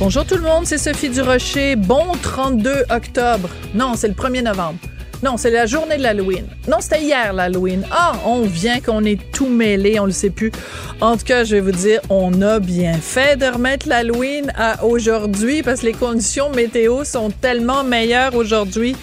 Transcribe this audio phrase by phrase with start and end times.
[0.00, 1.76] Bonjour tout le monde, c'est Sophie Durocher.
[1.76, 3.50] Bon 32 octobre.
[3.74, 4.78] Non, c'est le 1er novembre.
[5.22, 6.46] Non, c'est la journée de l'Halloween.
[6.68, 7.84] Non, c'était hier l'Halloween.
[7.90, 10.52] Ah, on vient qu'on est tout mêlé, on le sait plus.
[11.02, 14.82] En tout cas, je vais vous dire, on a bien fait de remettre l'Halloween à
[14.86, 18.96] aujourd'hui parce que les conditions météo sont tellement meilleures aujourd'hui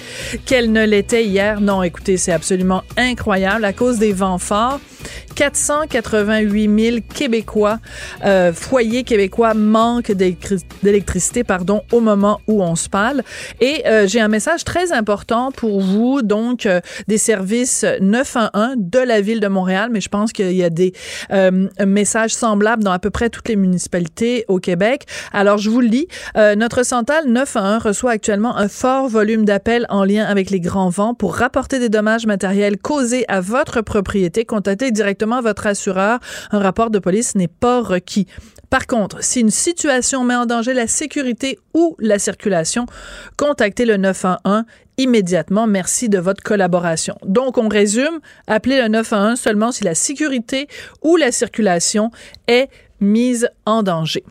[0.47, 1.61] qu'elles ne l'étaient hier.
[1.61, 4.79] Non, écoutez, c'est absolument incroyable à cause des vents forts.
[5.35, 7.79] 488 000 Québécois,
[8.25, 13.23] euh, foyers québécois manquent d'électricité, pardon, au moment où on se parle.
[13.61, 18.99] Et euh, j'ai un message très important pour vous, donc euh, des services 911 de
[18.99, 20.93] la ville de Montréal, mais je pense qu'il y a des
[21.31, 25.05] euh, messages semblables dans à peu près toutes les municipalités au Québec.
[25.33, 29.85] Alors je vous le lis, euh, notre centrale 911 reçoit actuellement un fort volume d'appels
[29.89, 34.45] en lien avec les grands vents pour rapporter des dommages matériels causés à votre propriété.
[34.45, 36.19] Contactez directement votre assureur.
[36.51, 38.27] Un rapport de police n'est pas requis.
[38.69, 42.85] Par contre, si une situation met en danger la sécurité ou la circulation,
[43.37, 44.63] contactez le 911
[44.97, 45.67] immédiatement.
[45.67, 47.15] Merci de votre collaboration.
[47.23, 50.67] Donc, on résume, appelez le 911 seulement si la sécurité
[51.01, 52.11] ou la circulation
[52.47, 54.23] est mise en danger.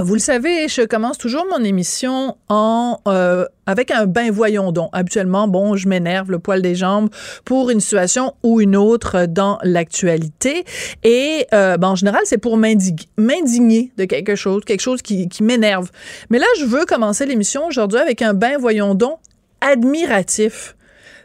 [0.00, 4.90] Vous le savez, je commence toujours mon émission en euh, avec un ben voyons donc.
[4.92, 7.10] Habituellement, bon, je m'énerve le poil des jambes
[7.44, 10.64] pour une situation ou une autre dans l'actualité.
[11.04, 15.92] Et euh, ben, en général, c'est pour m'indigner de quelque chose, quelque chose qui, m'énerve.
[16.28, 19.20] Mais là, je veux commencer l'émission aujourd'hui avec un ben voyons donc
[19.60, 20.74] admiratif.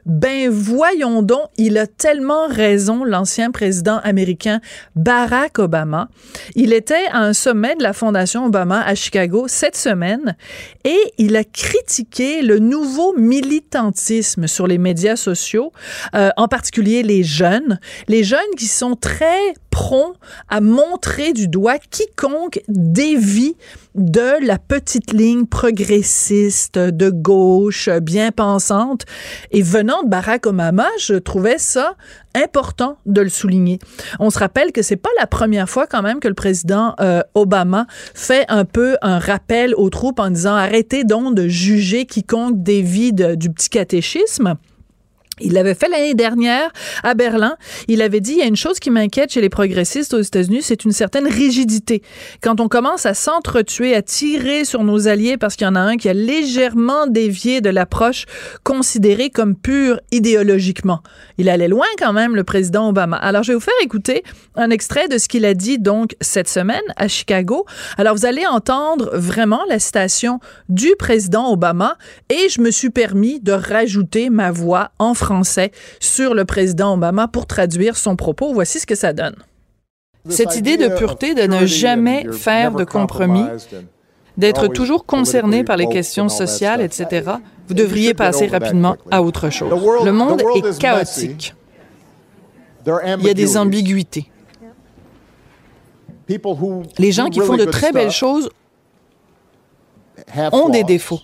[0.10, 4.60] Ben voyons donc, il a tellement raison, l'ancien président américain
[4.96, 6.10] Barack Obama.
[6.56, 10.36] Il était à un sommet de la Fondation Obama à Chicago cette semaine
[10.84, 15.72] et il a critiqué le nouveau militantisme sur les médias sociaux,
[16.16, 20.16] euh, en particulier les jeunes, les jeunes qui sont très prompts
[20.48, 23.56] à montrer du doigt quiconque dévie
[23.96, 29.06] de la petite ligne progressiste de gauche bien pensante
[29.52, 31.96] et venant de Barack Obama, je trouvais ça
[32.36, 33.80] important de le souligner.
[34.20, 37.22] On se rappelle que c'est pas la première fois quand même que le président euh,
[37.34, 42.62] Obama fait un peu un rappel aux troupes en disant arrêtez donc de juger quiconque
[42.62, 44.56] dévie de, du petit catéchisme.
[45.42, 46.72] Il l'avait fait l'année dernière
[47.04, 47.56] à Berlin.
[47.88, 50.62] Il avait dit il y a une chose qui m'inquiète chez les progressistes aux États-Unis,
[50.62, 52.02] c'est une certaine rigidité.
[52.42, 55.80] Quand on commence à s'entretuer, à tirer sur nos alliés parce qu'il y en a
[55.80, 58.26] un qui a légèrement dévié de l'approche
[58.64, 61.02] considérée comme pure idéologiquement.
[61.38, 63.18] Il allait loin quand même, le président Obama.
[63.18, 64.24] Alors, je vais vous faire écouter
[64.56, 67.66] un extrait de ce qu'il a dit donc cette semaine à Chicago.
[67.98, 71.98] Alors, vous allez entendre vraiment la citation du président Obama
[72.30, 76.96] et je me suis permis de rajouter ma voix en français français sur le président
[76.96, 78.52] Obama pour traduire son propos.
[78.52, 79.36] Voici ce que ça donne.
[80.28, 83.46] Cette idée de pureté, de ne jamais faire de compromis,
[84.38, 87.32] d'être toujours concerné par les questions sociales, etc.,
[87.68, 89.72] vous devriez passer rapidement à autre chose.
[90.04, 91.54] Le monde est chaotique.
[92.88, 94.32] Il y a des ambiguïtés.
[96.98, 98.50] Les gens qui font de très belles choses
[100.52, 101.22] ont des défauts.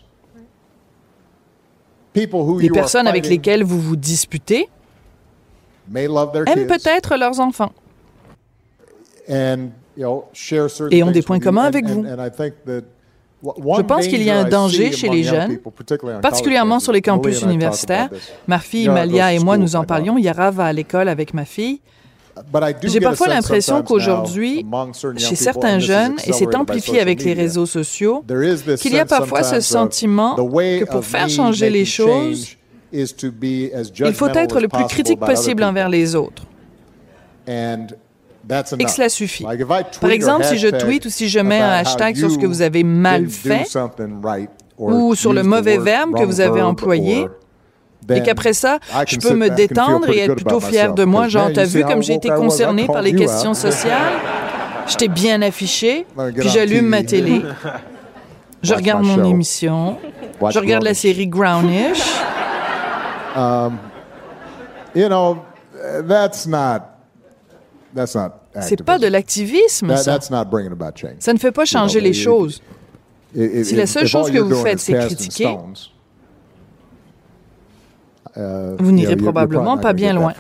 [2.16, 4.70] Les personnes avec lesquelles vous vous disputez
[5.96, 7.72] aiment peut-être leurs enfants
[9.28, 12.06] et ont des points communs avec vous.
[12.06, 15.60] Je pense qu'il y a un danger chez les jeunes,
[16.22, 18.10] particulièrement sur les campus universitaires.
[18.48, 20.18] Ma fille Malia et moi, nous en parlions.
[20.18, 21.82] Yara va à l'école avec ma fille.
[22.84, 24.66] J'ai parfois l'impression qu'aujourd'hui,
[25.18, 28.24] chez certains jeunes, et c'est amplifié avec les réseaux sociaux,
[28.80, 32.56] qu'il y a parfois ce sentiment que pour faire changer les choses,
[32.92, 36.44] il faut être le plus critique possible envers les autres.
[37.48, 39.46] Et que cela suffit.
[40.02, 42.62] Par exemple, si je tweet ou si je mets un hashtag sur ce que vous
[42.62, 43.66] avez mal fait
[44.78, 47.28] ou sur le mauvais verbe que vous avez employé,
[48.10, 51.28] et qu'après ça, je peux me détendre et être plutôt fier de moi.
[51.28, 54.14] Genre, t'as vu comme j'ai été concerné par les questions sociales?
[54.88, 56.06] Je t'ai bien affiché,
[56.38, 57.42] puis j'allume ma télé.
[58.62, 59.98] Je regarde mon émission.
[60.48, 62.04] Je regarde la série Grownish.
[63.38, 63.80] Um,
[64.94, 65.44] you know,
[66.08, 66.84] that's not,
[67.94, 70.20] that's not c'est pas de l'activisme, ça.
[71.20, 72.62] Ça ne fait pas changer les choses.
[73.34, 75.58] si la seule chose que vous faites, c'est critiquer,
[78.36, 80.34] vous n'irez probablement pas bien loin.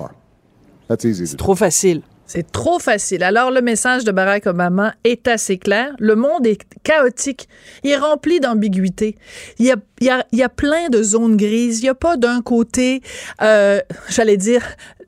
[1.00, 2.02] C'est trop facile.
[2.28, 3.24] C'est trop facile.
[3.24, 5.94] Alors, le message de Barack Obama est assez clair.
[6.00, 7.48] Le monde est chaotique.
[7.84, 9.16] Il est rempli d'ambiguïté.
[9.60, 11.82] Il y a, il, y a, il y a plein de zones grises.
[11.82, 13.02] Il n'y a pas d'un côté,
[13.44, 14.64] euh, j'allais dire,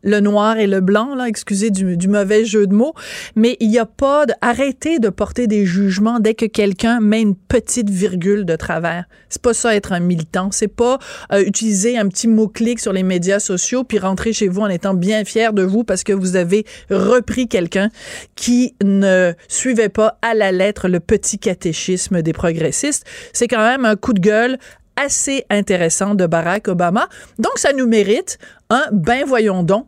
[0.07, 2.93] le noir et le blanc, là, excusez du, mauvais jeu de mots,
[3.35, 7.21] mais il n'y a pas de, arrêtez de porter des jugements dès que quelqu'un met
[7.21, 9.03] une petite virgule de travers.
[9.27, 10.97] C'est pas ça être un militant, c'est pas
[11.33, 14.93] euh, utiliser un petit mot-clic sur les médias sociaux puis rentrer chez vous en étant
[14.93, 17.89] bien fier de vous parce que vous avez repris quelqu'un
[18.35, 23.05] qui ne suivait pas à la lettre le petit catéchisme des progressistes.
[23.33, 24.57] C'est quand même un coup de gueule
[24.95, 27.07] assez intéressant de Barack Obama.
[27.39, 28.39] Donc, ça nous mérite
[28.69, 29.87] un ben voyons donc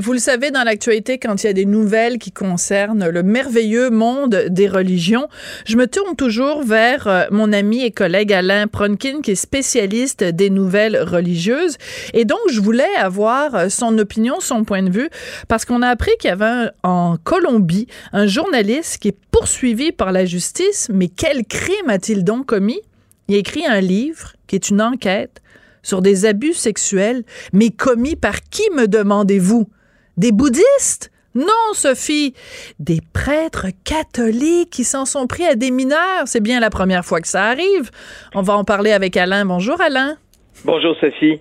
[0.00, 3.90] Vous le savez, dans l'actualité, quand il y a des nouvelles qui concernent le merveilleux
[3.90, 5.28] monde des religions,
[5.66, 10.24] je me tourne toujours vers euh, mon ami et collègue Alain Pronkin, qui est spécialiste
[10.24, 11.76] des nouvelles religieuses.
[12.12, 15.08] Et donc, je voulais avoir euh, son opinion, son point de vue,
[15.46, 20.10] parce qu'on a appris qu'il y avait en Colombie un journaliste qui est poursuivi par
[20.10, 20.88] la justice.
[20.92, 22.80] Mais quel crime a-t-il donc commis?
[23.28, 25.40] Il a écrit un livre qui est une enquête
[25.84, 29.68] sur des abus sexuels, mais commis par qui, me demandez-vous?
[30.16, 31.10] Des bouddhistes?
[31.34, 32.34] Non, Sophie,
[32.78, 36.26] des prêtres catholiques qui s'en sont pris à des mineurs.
[36.26, 37.90] C'est bien la première fois que ça arrive.
[38.34, 39.44] On va en parler avec Alain.
[39.44, 40.16] Bonjour, Alain.
[40.64, 41.40] Bonjour, Sophie.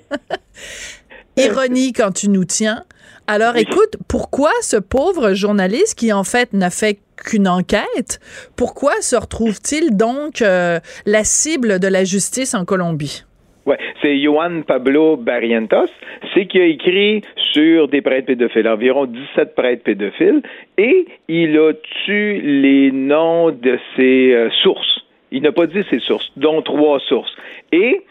[1.38, 2.84] Ironie quand tu nous tiens.
[3.28, 8.20] Alors, écoute, pourquoi ce pauvre journaliste qui, en fait, n'a fait qu'une enquête,
[8.56, 13.24] pourquoi se retrouve-t-il donc euh, la cible de la justice en Colombie?
[13.66, 15.90] Ouais, c'est Juan Pablo Barrientos.
[16.34, 17.22] C'est qui a écrit
[17.54, 20.42] sur des prêtres pédophiles, environ 17 prêtres pédophiles,
[20.78, 21.72] et il a
[22.06, 25.06] tué les noms de ses euh, sources.
[25.32, 27.34] Il n'a pas dit ses sources, dont trois sources.
[27.72, 28.02] Et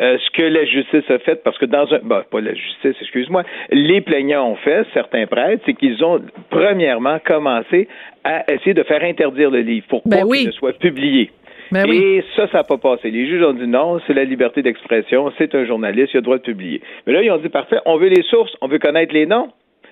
[0.00, 2.96] euh, ce que la justice a fait, parce que dans un, bah, pas la justice,
[3.00, 7.86] excuse-moi, les plaignants ont fait, certains prêtres, c'est qu'ils ont premièrement commencé
[8.24, 11.30] à essayer de faire interdire le livre pour ben pas qu'il ne soit publié.
[11.72, 13.10] Ben Et ça, ça n'a pas passé.
[13.10, 16.24] Les juges ont dit non, c'est la liberté d'expression, c'est un journaliste, il a le
[16.24, 16.82] droit de publier.
[17.06, 19.48] Mais là, ils ont dit parfait, on veut les sources, on veut connaître les noms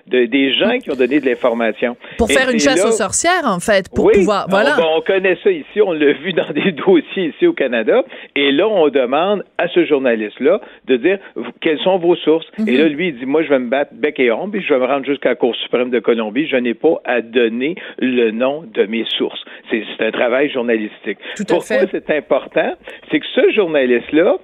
[0.07, 1.95] des gens qui ont donné de l'information.
[2.17, 4.47] Pour faire une chasse aux sorcières, en fait, pour pouvoir.
[4.49, 4.75] Voilà.
[4.79, 8.03] On, on, connaît ça ici, on l'a vu dans des dossiers ici au Canada.
[8.35, 11.19] Et là, on demande à ce journaliste-là de dire
[11.61, 12.45] quelles sont vos sources.
[12.67, 12.93] Et là, mhm.
[12.93, 14.85] lui, il dit Moi, je vais me battre bec et ombre, puis je vais me
[14.85, 16.47] rendre jusqu'à la Cour suprême de Colombie.
[16.47, 19.43] Je n'ai pas à donner le nom de mes sources.
[19.69, 21.17] C'est un travail journalistique.
[21.35, 22.73] Tout Pourquoi c'est important?
[23.09, 24.37] C'est que ce journaliste-là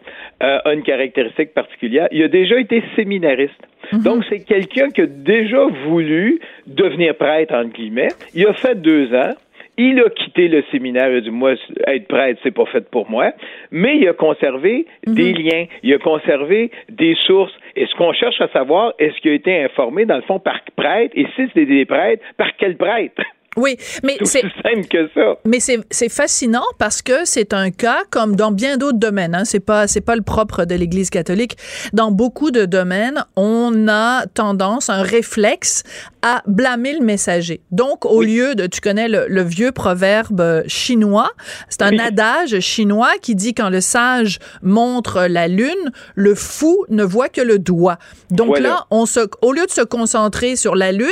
[0.44, 2.08] euh, a une caractéristique particulière.
[2.12, 3.60] Il a déjà été séminariste.
[3.92, 4.04] Mhm.
[4.04, 8.10] Donc, c'est quelqu'un qui a déjà voulu devenir prêtre, entre guillemets.
[8.36, 9.34] Il a fait deux ans.
[9.80, 11.10] Il a quitté le séminaire.
[11.10, 11.54] Il a dit, moi,
[11.88, 13.32] être prêtre, c'est pas fait pour moi.
[13.72, 15.16] Mais il a conservé mhm.
[15.16, 15.66] des liens.
[15.84, 17.54] Il a conservé des sources.
[17.76, 20.62] Et ce qu'on cherche à savoir, est-ce qu'il a été informé, dans le fond, par
[20.76, 21.14] prêtre?
[21.16, 23.22] Et si c'était des prêtres, par quel prêtre?
[23.56, 25.40] Oui, mais c'est simple que ça.
[25.46, 29.34] Mais c'est fascinant parce que c'est un cas comme dans bien d'autres domaines.
[29.34, 31.58] Hein, c'est pas c'est pas le propre de l'Église catholique.
[31.94, 35.84] Dans beaucoup de domaines, on a tendance, un réflexe
[36.28, 37.62] à blâmer le messager.
[37.72, 41.32] Donc, au lieu de, tu connais le, vieux proverbe chinois,
[41.70, 47.06] c'est un adage chinois qui dit quand le sage montre la lune, le fou ne
[47.06, 47.98] voit que le doigt.
[48.30, 51.08] Donc là, on se, au lieu de se concentrer sur la lune,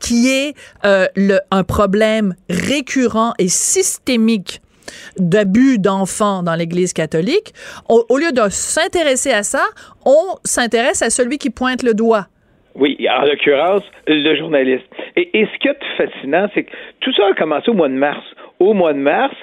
[0.00, 4.60] qui est euh, le, un problème récurrent et systémique
[5.18, 7.54] d'abus d'enfants dans l'Église catholique,
[7.88, 9.64] au, lieu de s'intéresser à ça,
[10.04, 12.26] on s'intéresse à celui qui pointe le doigt.
[12.74, 14.86] Oui, en l'occurrence, le journaliste.
[15.16, 16.70] Et, ce qui est fascinant, c'est que
[17.00, 18.22] tout ça a commencé au mois de mars.
[18.60, 19.34] Au mois de mars,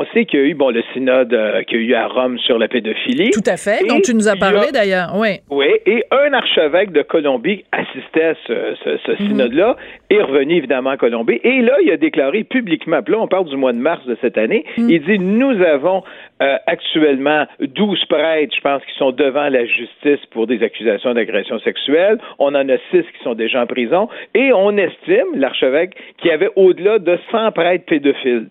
[0.00, 2.06] on sait qu'il y a eu bon le synode euh, qu'il y a eu à
[2.08, 3.30] Rome sur la pédophilie.
[3.30, 5.38] Tout à fait, dont tu nous as parlé d'ailleurs, oui.
[5.50, 9.28] Oui, et un archevêque de Colombie assistait à ce, ce, Mhm.
[9.28, 9.76] synode-là,
[10.10, 13.46] est revenu évidemment en Colombie, et là, il a déclaré publiquement, puis là, on parle
[13.48, 14.90] du mois de mars de cette année, Mhm.
[14.90, 16.02] il dit, nous avons
[16.40, 21.60] euh, actuellement 12 prêtres, je pense, qui sont devant la justice pour des accusations d'agression
[21.60, 26.30] sexuelle, on en a 6 qui sont déjà en prison, et on estime, l'archevêque, qu'il
[26.30, 28.48] y avait au-delà de 100 prêtres pédophiles.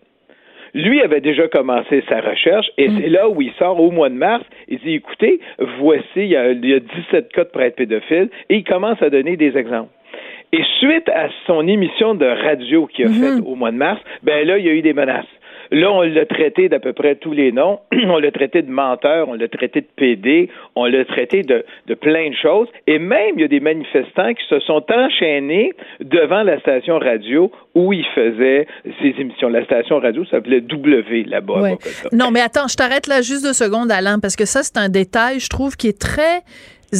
[0.73, 4.15] Lui avait déjà commencé sa recherche et c'est là où il sort au mois de
[4.15, 4.43] mars.
[4.67, 5.39] Il dit écoutez,
[5.79, 9.01] voici, il y a, il y a 17 cas de prêtres pédophiles et il commence
[9.01, 9.89] à donner des exemples.
[10.53, 14.45] Et suite à son émission de radio qu'il a faite au mois de mars, ben
[14.45, 15.25] là, il y a eu des menaces.
[15.71, 17.79] Là, on l'a traité d'à peu près tous les noms.
[17.93, 21.93] on l'a traité de menteur, on l'a traité de PD, on l'a traité de, de
[21.93, 22.67] plein de choses.
[22.87, 27.51] Et même, il y a des manifestants qui se sont enchaînés devant la station radio
[27.73, 28.67] où il faisait
[29.01, 29.47] ses émissions.
[29.47, 31.61] La station radio s'appelait W là-bas.
[31.61, 31.77] Ouais.
[32.11, 34.89] Non, mais attends, je t'arrête là juste deux secondes, Alain, parce que ça, c'est un
[34.89, 36.41] détail, je trouve, qui est très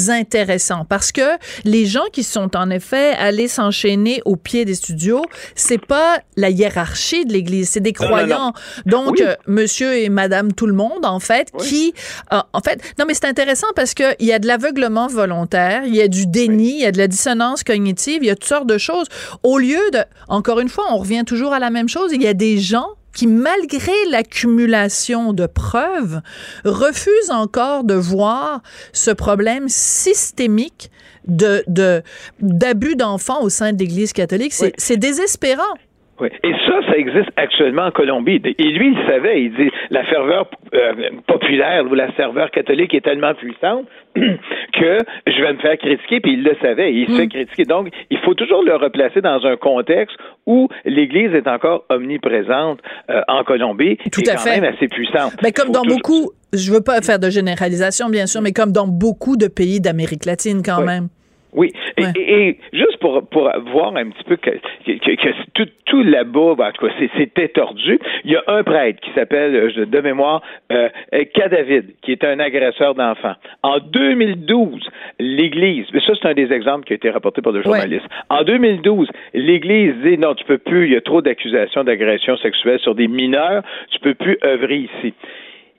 [0.10, 1.22] intéressant parce que
[1.66, 5.24] les gens qui sont en effet allés s'enchaîner au pied des studios,
[5.56, 8.16] c'est pas la hiérarchie de l'Église, c'est des Non, non, non.
[8.26, 8.54] croyants.
[8.86, 9.24] Donc, Oui.
[9.24, 11.66] euh, monsieur et madame tout le monde, en fait, Oui.
[11.68, 11.94] qui,
[12.34, 15.84] euh, en fait, non, mais c'est intéressant parce que il y a de l'aveuglement volontaire,
[15.86, 18.36] il y a du déni, il y a de la dissonance cognitive, il y a
[18.36, 19.08] toutes sortes de choses.
[19.44, 22.28] Au lieu de, encore une fois, on revient toujours à la même chose, il y
[22.28, 26.22] a des gens qui, malgré l'accumulation de preuves,
[26.66, 28.62] refusent encore de voir
[28.94, 30.90] ce problème systémique
[31.28, 32.02] de de-
[32.40, 34.54] d'abus d'enfants au sein de l'Église catholique.
[34.54, 34.74] C'est Oui.
[34.78, 35.74] c'est désespérant.
[36.22, 36.30] Oui.
[36.44, 38.42] Et ça, ça existe actuellement en Colombie.
[38.46, 39.42] Et lui, il savait.
[39.44, 40.94] Il dit la ferveur euh,
[41.28, 43.86] populaire ou la ferveur catholique est tellement puissante
[44.16, 44.98] que
[45.28, 46.20] je vais me faire critiquer.
[46.22, 46.94] Puis il le savait.
[46.94, 47.18] Il se Mm.
[47.18, 47.64] fait critiquer.
[47.66, 53.22] Donc, il faut toujours le replacer dans un contexte où l'Église est encore omniprésente euh,
[53.28, 54.62] en Colombie Tout et à quand fait.
[54.62, 55.34] même assez puissante.
[55.44, 58.72] Mais comme dans toujours- beaucoup, je veux pas faire de généralisation, bien sûr, mais comme
[58.72, 60.86] dans beaucoup de pays d'Amérique latine quand Oui.
[60.86, 61.08] même.
[61.54, 62.12] Oui, et, Ouais.
[62.16, 64.52] et- et juste pour, pour voir un petit peu que,
[64.86, 68.44] que, que- tout, tout là-bas, ben, en tout cas, c'est- c'était tordu, il y a
[68.48, 70.42] un prêtre qui s'appelle, euh, je- de mémoire,
[70.72, 73.36] euh, euh, Cadavid, qui est un agresseur d'enfants.
[73.64, 74.82] En 2012,
[75.20, 78.44] l'Église, mais ça c'est un des exemples qui a été rapporté par le journaliste, en
[78.44, 82.96] 2012, l'Église dit non, tu peux plus, il y a trop d'accusations d'agression sexuelle sur
[82.96, 85.14] des mineurs, tu peux plus œuvrer ici.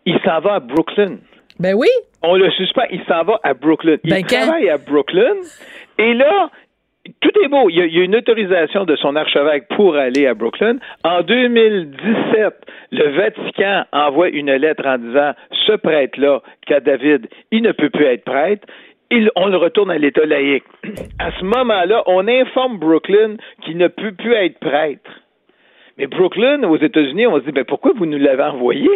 [0.05, 1.17] Il s'en va à Brooklyn.
[1.61, 1.89] Ben oui.
[2.23, 3.97] On le suspend, il s'en va à Brooklyn.
[4.05, 5.35] Il Ben, quand- travaille à Brooklyn
[5.99, 6.51] et là,
[7.21, 7.69] tout est beau.
[7.69, 10.77] Il y, a, il y a une autorisation de son archevêque pour aller à Brooklyn.
[11.05, 12.55] En 2017,
[12.93, 15.33] le Vatican envoie une lettre en disant
[15.67, 18.67] ce prêtre-là, qu'a David, il ne peut plus être prêtre.
[19.11, 20.65] Il- on le retourne à l'État laïque.
[21.19, 25.11] À ce moment-là, on informe Brooklyn qu'il ne peut plus être prêtre.
[25.99, 28.89] Mais Brooklyn, aux États-Unis, on se dit ben pourquoi vous nous l'avez envoyé?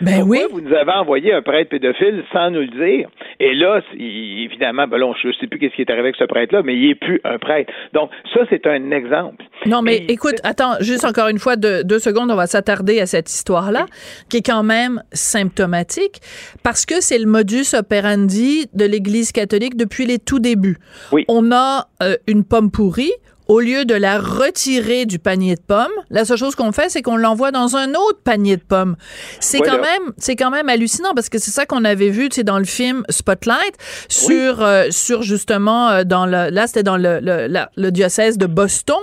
[0.00, 0.42] Ben Pourquoi oui.
[0.52, 3.08] vous nous avez envoyé un prêtre pédophile sans nous le dire?
[3.40, 6.16] Et là, c'est- évidemment, ben là, je ne sais plus qu'est-ce qui est arrivé avec
[6.16, 7.72] ce prêtre-là, mais il n'est plus un prêtre.
[7.94, 9.44] Donc, ça, c'est un exemple.
[9.66, 13.00] Non, mais Et- écoute, attends, juste encore une fois, deux, deux secondes, on va s'attarder
[13.00, 13.86] à cette histoire-là,
[14.28, 16.20] qui est quand même symptomatique,
[16.62, 20.76] parce que c'est le modus operandi de l'Église catholique depuis les tout débuts.
[21.12, 21.24] Oui.
[21.28, 23.12] On a euh, une pomme pourrie.
[23.48, 27.00] Au lieu de la retirer du panier de pommes, la seule chose qu'on fait, c'est
[27.00, 28.94] qu'on l'envoie dans un autre panier de pommes.
[29.40, 29.72] C'est Voilà.
[29.72, 32.44] quand même, c'est quand même hallucinant parce que c'est ça qu'on avait vu, tu sais,
[32.44, 33.72] dans le film Spotlight
[34.08, 38.36] sur, euh, sur justement euh, dans le, là c'était dans le, le, la- le diocèse
[38.36, 38.98] de Boston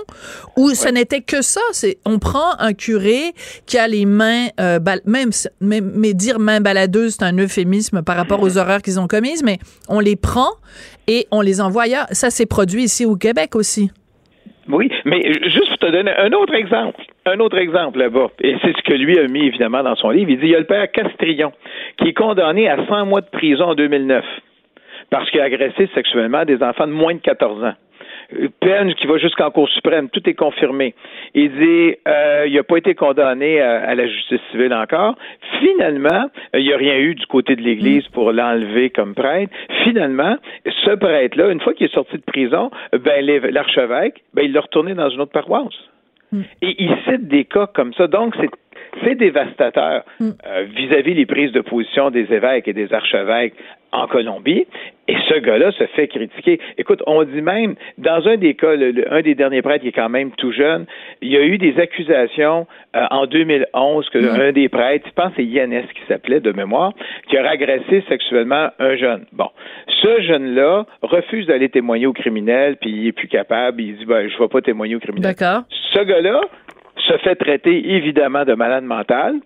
[0.56, 1.60] où ce n'était que ça.
[1.72, 3.34] C'est, on prend un curé
[3.66, 8.02] qui a les mains, euh, bal- même, même, mais dire mains baladeuses, c'est un euphémisme
[8.02, 10.50] par rapport aux horreurs qu'ils ont commises, mais on les prend
[11.08, 12.06] et on les envoie ailleurs.
[12.12, 13.90] Ça s'est produit ici au Québec aussi.
[14.68, 18.76] Oui, mais juste pour te donner un autre exemple, un autre exemple là-bas, et c'est
[18.76, 20.64] ce que lui a mis évidemment dans son livre, il dit il y a le
[20.64, 21.52] père Castrillon
[21.98, 24.24] qui est condamné à 100 mois de prison en 2009
[25.10, 27.74] parce qu'il a agressé sexuellement des enfants de moins de 14 ans.
[28.34, 30.94] Euh, Peine qui va jusqu'en Cour suprême, tout est confirmé.
[31.34, 35.16] Il dit euh, il n'a pas été condamné à, à la justice civile encore.
[35.60, 39.52] Finalement, euh, il n'y a rien eu du côté de l'Église pour l'enlever comme prêtre.
[39.84, 44.60] Finalement, ce prêtre-là, une fois qu'il est sorti de prison, ben l'archevêque, ben il l'a
[44.60, 45.74] retourné dans une autre paroisse.
[46.60, 48.08] Et il cite des cas comme ça.
[48.08, 48.50] Donc, c'est
[49.04, 53.54] c'est dévastateur euh, vis-à-vis les prises de position des évêques et des archevêques
[53.92, 54.66] en Colombie.
[55.08, 56.58] Et ce gars-là se fait critiquer.
[56.78, 59.88] Écoute, on dit même, dans un des cas, le- le- un des derniers prêtres qui
[59.88, 60.84] est quand même tout jeune,
[61.22, 62.66] il y a eu des accusations
[62.96, 66.50] euh, en 2011 que un des prêtres, je pense que c'est Yannès qui s'appelait de
[66.50, 66.92] mémoire,
[67.28, 69.26] qui aurait agressé sexuellement un jeune.
[69.32, 69.48] Bon,
[70.02, 74.28] ce jeune-là refuse d'aller témoigner au criminel, puis il est plus capable, il dit ben
[74.28, 75.34] je ne vais pas témoigner au criminel.
[75.34, 75.62] D'accord.
[75.92, 76.40] Ce gars-là,
[77.06, 79.36] se fait traiter évidemment de malade mental,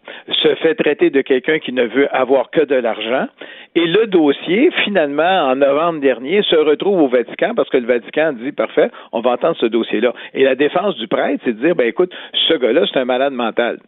[0.42, 3.26] se fait traiter de quelqu'un qui ne veut avoir que de l'argent,
[3.74, 8.32] et le dossier, finalement, en novembre dernier, se retrouve au Vatican parce que le Vatican
[8.32, 10.12] dit, parfait, on va entendre ce dossier-là.
[10.34, 12.12] Et la défense du prêtre, c'est de dire, ben écoute,
[12.48, 13.78] ce gars-là, c'est un malade mental.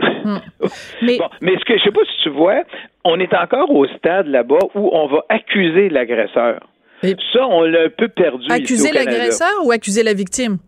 [0.00, 0.36] Hmm.
[1.02, 2.62] Mais, bon, mais ce que je sais pas si tu vois,
[3.04, 6.60] on est encore au stade là-bas où on va accuser l'agresseur.
[7.02, 8.46] Et- Ça, on l'a un peu perdu.
[8.50, 10.58] accuser l'agresseur ou accuser la victime?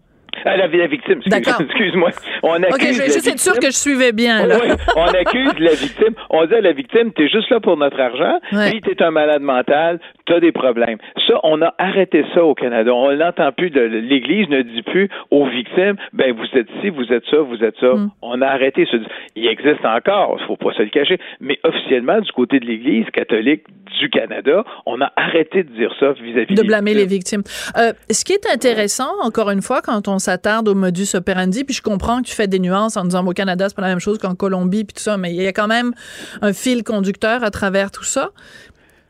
[0.44, 2.10] Ah, la, la victime, excuse-moi.
[2.42, 4.56] On accuse OK, je juste être sûr que je suivais bien, là.
[4.58, 6.14] Ouais, on accuse la victime.
[6.30, 8.70] On dit à la victime, t'es juste là pour notre argent, Ouais.
[8.70, 10.98] puis t'es un malade mental, t'as des problèmes.
[11.26, 12.92] Ça, on a arrêté ça au Canada.
[12.94, 13.70] On l'entend plus.
[13.70, 17.62] de- L'Église ne dit plus aux victimes, ben vous êtes ci, vous êtes ça, vous
[17.62, 17.94] êtes ça.
[17.94, 18.10] Mm.
[18.22, 18.96] On a arrêté ça.
[19.36, 23.06] Il existe encore, il faut pas se le cacher, mais officiellement, du côté de l'Église
[23.12, 23.64] catholique
[23.98, 27.42] du Canada, on a arrêté de dire ça vis-à-vis de des blâmer les victimes.
[27.42, 27.72] victimes.
[27.76, 31.74] Euh, ce qui est intéressant, encore une fois, quand on s'attarde au modus operandi, puis
[31.74, 33.98] je comprends que tu fais des nuances en disant au Canada, c'est pas la même
[33.98, 35.92] chose qu'en Colombie, puis tout ça, mais il y a quand même
[36.40, 38.30] un fil conducteur à travers tout ça.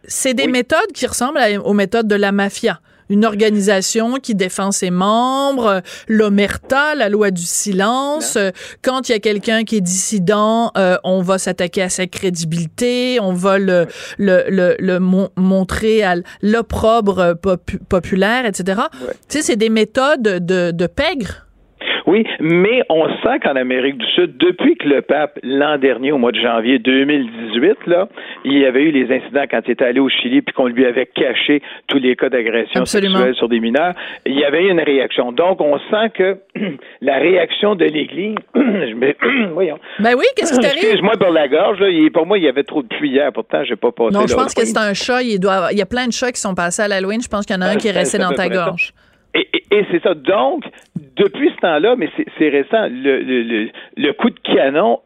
[0.04, 0.52] C'est des Oui.
[0.52, 2.80] méthodes qui ressemblent aux méthodes de la mafia.
[3.10, 8.36] Une organisation qui défend ses membres, l'omerta, la loi du silence.
[8.36, 8.50] Euh,
[8.82, 13.18] Quand il y a quelqu'un qui est dissident, euh, on va s'attaquer à sa crédibilité,
[13.20, 13.86] on va le,
[14.18, 18.80] le, le, le mon- montrer à l'opprobre popu- populaire, etc.
[19.06, 19.12] Ouais.
[19.28, 21.46] Tu sais, c'est des méthodes de, de pègre.
[22.10, 26.18] Oui, mais on sent qu'en Amérique du Sud, depuis que le pape, l'an dernier, au
[26.18, 28.08] mois de janvier 2018, là,
[28.44, 30.84] il y avait eu les incidents quand il était allé au Chili puis qu'on lui
[30.86, 33.94] avait caché tous les cas d'agression sexuelle sur des mineurs,
[34.26, 35.30] il y avait eu une réaction.
[35.30, 36.36] Donc, on sent que
[37.00, 38.34] la réaction de l'Église,
[39.52, 40.78] voyons, Ben oui, qu'est-ce qui t'arrive?
[40.82, 43.62] excuse-moi pour la gorge, là, pour moi, il y avait trop de pluie hier, pourtant,
[43.62, 45.22] j'ai pas passé Non, je pense que c'est un chat.
[45.22, 47.20] Il, doit avoir- il y a plein de chats qui sont passés à l'Halloween.
[47.22, 48.74] Je pense qu'il y en a un Ah, qui est resté dans ta ça.
[49.34, 50.14] Et, et- et c'est ça.
[50.14, 50.64] Donc,
[51.16, 52.08] depuis ce temps-là, mais
[52.38, 55.00] c'est récent, le, le, le, le coup de canon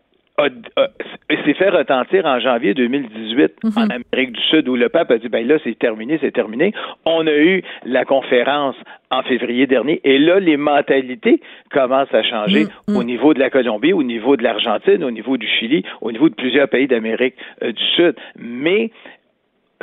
[1.44, 5.28] s'est fait retentir en janvier 2018 en Amérique du Sud, où le pape a dit,
[5.28, 6.72] ben là, c'est terminé, c'est terminé.
[7.04, 8.74] On a eu la conférence
[9.10, 11.40] en février dernier, et là, les mentalités
[11.70, 12.64] commencent à changer
[12.96, 16.28] au niveau de la Colombie, au niveau de l'Argentine, au niveau du Chili, au niveau
[16.28, 18.14] de plusieurs pays d'Amérique euh, du Sud.
[18.36, 18.90] Mais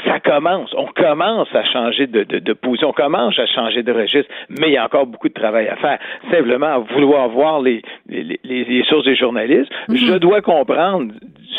[0.05, 0.74] ça commence.
[0.77, 4.67] On commence à changer de, de, de position, on commence à changer de registre, mais
[4.70, 6.00] il y a encore beaucoup de travail à faire.
[6.31, 11.13] Simplement, à vouloir voir les, les, les, sources des journalistes, je dois comprendre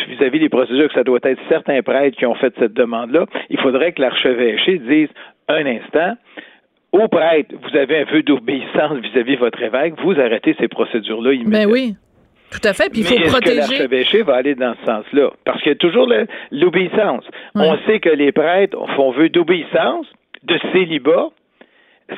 [0.09, 3.27] vis-à-vis des procédures que ça doit être certains prêtres qui ont fait cette demande-là.
[3.51, 5.09] Il faudrait que l'archevêché dise
[5.49, 6.15] un instant.
[6.93, 11.41] Au prêtre, vous avez un peu d'obéissance vis-à-vis votre évêque, vous arrêtez ces procédures-là Ben
[11.41, 11.73] immédiatement.
[11.73, 11.95] oui.
[12.53, 12.91] Tout à fait.
[12.91, 13.57] Puis il Mais faut est-ce que protéger.
[13.57, 15.31] l'archevêché va aller dans ce sens-là?
[15.45, 16.07] Parce qu'il y a toujours
[16.51, 17.25] l'obéissance.
[17.55, 20.07] On sait que les prêtres font vœu d'obéissance,
[20.45, 21.29] de célibat.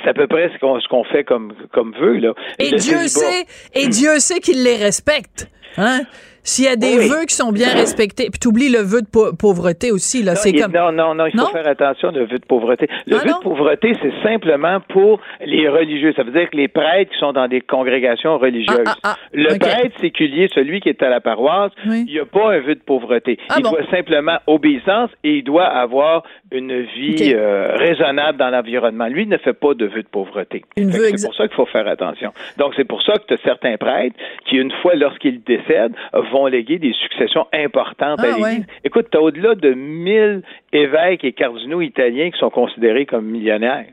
[0.02, 2.16] C'est à peu près ce qu'on fait comme, comme vœu.
[2.18, 2.32] Là.
[2.58, 3.44] Et Dieu sait,
[3.74, 5.48] et Dieu sait qu'il les respecte.
[5.76, 6.00] Hein?
[6.44, 7.08] S'il y a des Oui.
[7.08, 10.38] vœux qui sont bien respectés, puis t'oublies le vœu de pau- pauvreté aussi, là, Non,
[10.40, 10.72] c'est il- comme...
[10.72, 11.50] non, non, non, il faut Non?
[11.52, 12.86] faire attention le vœu de pauvreté.
[13.06, 13.38] Le Ah, vœu non?
[13.38, 16.12] de pauvreté, c'est simplement pour les religieux.
[16.16, 18.84] Ça veut dire que les prêtres qui sont dans des congrégations religieuses.
[18.86, 22.04] Ah, ah, le prêtre séculier, celui qui est à la paroisse, Oui.
[22.06, 23.38] il n'y a pas un vœu de pauvreté.
[23.56, 23.70] Il bon?
[23.70, 29.06] doit simplement obéissance et il doit avoir une vie euh, raisonnable dans l'environnement.
[29.08, 30.62] Lui il ne fait pas de vœu de pauvreté.
[30.76, 32.32] C'est pour ça qu'il faut faire attention.
[32.58, 35.94] Donc, c'est pour ça que tu as certains prêtres qui, une fois lorsqu'ils décèdent,
[36.34, 38.42] vont léguer des successions importantes Ah, à l'Église.
[38.60, 38.66] ouais.
[38.84, 40.42] Écoute, tu as au-delà de 1000
[40.72, 43.86] évêques et cardinaux italiens qui sont considérés comme millionnaires.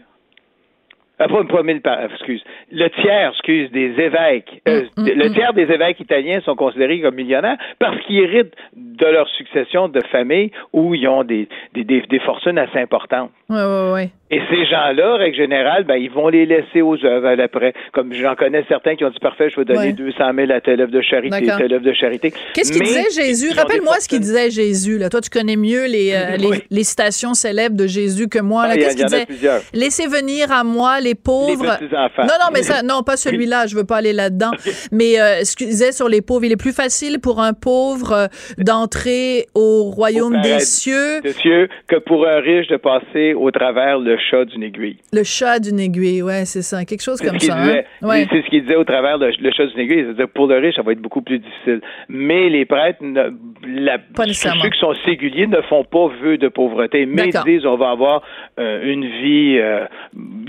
[1.23, 2.43] Ah, pas, pas 1000 par, excuse.
[2.71, 4.60] Le tiers, excuse, des évêques.
[4.67, 5.34] euh, Mm, mm, le mm.
[5.34, 10.01] tiers des évêques italiens sont considérés comme millionnaires parce qu'ils héritent de leur succession de
[10.12, 13.30] famille où ils ont des, des, des, des fortunes assez importantes.
[13.49, 14.10] Ouais, ouais, ouais.
[14.34, 17.74] Et ces gens-là, règle générale, ben, ils vont les laisser aux œuvres à l'après.
[17.91, 19.94] Comme j'en connais certains qui ont dit, parfait, je vais donner Ouais.
[19.94, 22.32] 200 000 à telle œuvre de charité, telle œuvre de charité.
[22.54, 23.50] Qu'est-ce qu'il disait Jésus?
[23.50, 24.98] des Rappelle-moi ce qu'il disait Jésus.
[24.98, 25.10] Là.
[25.10, 26.58] Toi, tu connais mieux les, euh, les, Oui.
[26.70, 28.67] les citations célèbres de Jésus que moi.
[28.67, 28.74] là.
[28.74, 29.26] Ah, Qu'est-ce qu'il disait?
[29.74, 31.78] Laissez venir à moi les pauvres.
[31.82, 31.88] Les.
[31.89, 33.67] Non, non, mais ça, non, pas celui-là.
[33.67, 34.52] Je veux pas aller là-dedans.
[34.94, 38.13] Mais euh, ce qu'il disait sur les pauvres, il est plus facile pour un pauvre
[38.13, 43.34] euh, d'entrer au royaume Au des cieux, de Dieu que pour un riche de passer
[43.34, 44.97] au travers le chat d'une aiguille.
[45.12, 46.21] le chat d'une aiguille.
[46.21, 47.55] Ouais, c'est ça, quelque chose comme ça.
[47.57, 47.81] hein?
[48.01, 48.25] Ouais.
[48.31, 50.03] C'est ce qu'il disait au travers le, le chat d'une aiguille.
[50.05, 51.81] C'est-à-dire pour le riche, ça va être beaucoup plus difficile.
[52.07, 53.31] Mais les prêtres, ne,
[53.67, 57.43] la, Pas ceux qui sont séguliers ne font pas vœu de pauvreté, mais D'accord.
[57.45, 58.21] disent on va avoir
[58.60, 59.86] euh, une vie euh,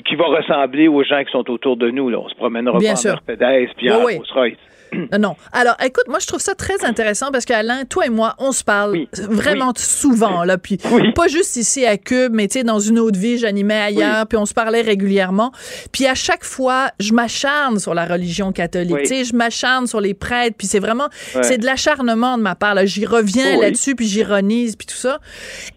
[0.07, 2.09] qui va ressembler aux gens qui sont autour de nous.
[2.11, 2.19] Là.
[2.21, 3.13] On se promènera Bien pas sûr.
[3.13, 4.05] en Mercedes puis Oui, en
[4.41, 4.57] oui.
[4.95, 5.37] Euh, Non.
[5.53, 8.65] Alors, écoute, moi, je trouve ça très intéressant parce qu'Alain, toi et moi, on se
[8.65, 9.09] parle Oui.
[9.19, 10.59] vraiment souvent, là.
[10.59, 11.13] Puis, Oui.
[11.13, 14.37] pas juste ici à Cube, mais tu sais, dans une autre vie, j'animais ailleurs, puis
[14.39, 15.53] on se parlait régulièrement.
[15.93, 18.99] Puis à chaque fois, je m'acharne sur la religion catholique.
[19.03, 21.09] Tu sais, je m'acharne sur les prêtres, puis c'est vraiment,
[21.43, 22.75] c'est de l'acharnement de ma part.
[22.75, 22.85] Là.
[22.87, 25.19] J'y reviens là-dessus, puis j'ironise, puis tout ça.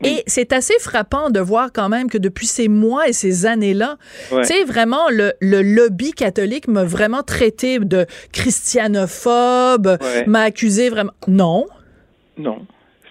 [0.04, 3.98] Et c'est assez frappant de voir quand même que depuis ces mois et ces années-là,
[4.32, 4.42] Ouais.
[4.42, 8.06] tu sais, vraiment, le, le lobby catholique m'a vraiment traité de
[10.02, 10.26] Ouais.
[10.26, 11.12] m'a accusé vraiment.
[11.28, 11.66] Non.
[12.38, 12.66] Non.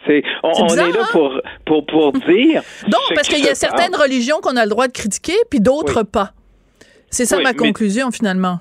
[0.06, 1.08] C'est, on, bizarre, est là hein?
[1.12, 2.62] pour, pour, pour dire.
[2.88, 5.36] Donc, ce parce qui qu'il y a certaines religions qu'on a le droit de critiquer,
[5.50, 6.08] puis d'autres Oui.
[6.10, 6.32] pas.
[7.10, 8.58] C'est ça Oui, ma mais- conclusion, finalement.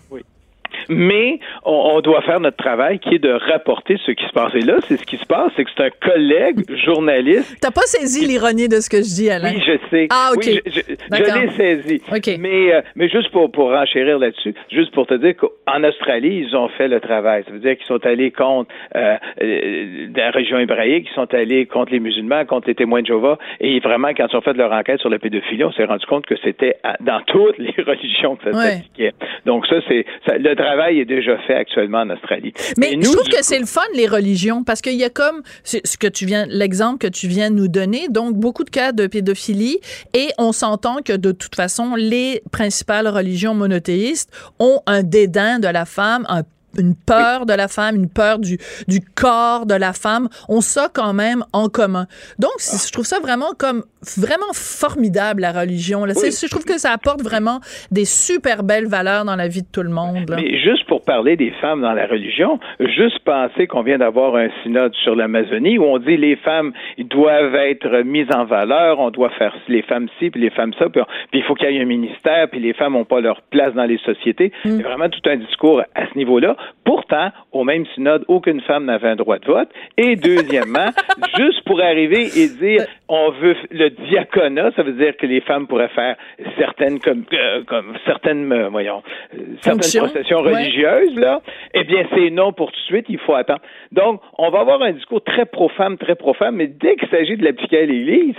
[0.95, 4.53] Mais on, on doit faire notre travail qui est de rapporter ce qui se passe.
[4.56, 7.58] Et là, c'est ce qui se passe, c'est que c'est un collègue journaliste.
[7.62, 9.51] T'as pas saisi l'ironie de ce que je dis, Alain?
[9.53, 10.08] Oui, je sais.
[10.12, 10.43] Ah, OK.
[10.45, 10.82] Oui, je, je-
[11.17, 12.01] je l'ai saisi.
[12.12, 12.38] OK.
[12.39, 16.56] Mais, euh, mais juste pour, pour renchérir là-dessus, juste pour te dire qu'en Australie, ils
[16.56, 17.43] ont fait le travail.
[17.45, 21.65] Ça veut dire qu'ils sont allés contre euh, euh, la région hébraïque, ils sont allés
[21.65, 23.38] contre les musulmans, contre les témoins de Jéhovah.
[23.60, 26.25] Et vraiment, quand ils ont fait leur enquête sur la pédophilie, on s'est rendu compte
[26.25, 28.63] que c'était dans toutes les religions que ça Ouais.
[28.75, 29.12] s'appliquait.
[29.45, 30.06] Donc ça, c'est
[30.38, 32.54] le travail est déjà fait actuellement en Australie.
[32.78, 35.10] Mais nous, je trouve que coup- c'est le fun, les religions, parce qu'il y a
[35.10, 38.69] comme ce que tu viens, l'exemple que tu viens de nous donner, donc beaucoup de
[38.69, 39.80] cas de pédophilie,
[40.13, 45.67] et on s'entend que de toute façon, les principales religions monothéistes ont un dédain de
[45.67, 46.43] la femme, un
[46.76, 50.89] une peur de la femme, une peur du, du corps de la femme, ont ça
[50.91, 52.08] quand même en commun.
[52.39, 53.84] Donc, je trouve ça vraiment comme
[54.17, 56.05] vraiment formidable la religion.
[56.05, 56.13] Là.
[56.15, 56.31] Oui.
[56.31, 57.59] C'est- Je trouve que ça apporte vraiment
[57.91, 60.29] des super belles valeurs dans la vie de tout le monde.
[60.29, 60.35] là.
[60.37, 64.49] Mais juste pour parler des femmes dans la religion, juste penser qu'on vient d'avoir un
[64.63, 69.29] synode sur l'Amazonie où on dit les femmes doivent être mises en valeur, on doit
[69.31, 71.77] faire les femmes ci, puis les femmes ça, puis, on- puis il faut qu'il y
[71.77, 74.51] ait un ministère, puis les femmes n'ont pas leur place dans les sociétés.
[74.65, 74.77] Mm.
[74.77, 76.55] C'est vraiment tout un discours à ce niveau-là.
[76.83, 79.69] Pourtant, au même synode, aucune femme n'avait un droit de vote.
[79.97, 80.89] Et deuxièmement,
[81.37, 82.85] juste pour arriver et dire
[83.15, 86.15] on veut le diaconat, ça veut dire que les femmes pourraient faire
[86.58, 89.04] certaines comme, euh, comme certaines euh, voyons
[89.36, 90.54] euh, certaines processions Ouais.
[90.54, 91.41] religieuses là,
[91.73, 93.62] eh bien c'est non pour tout de suite, il faut attendre.
[93.91, 97.43] Donc on va avoir un discours très pro-femme, très pro-femme, mais dès qu'il s'agit de
[97.43, 98.36] l'appliquer à l'Église,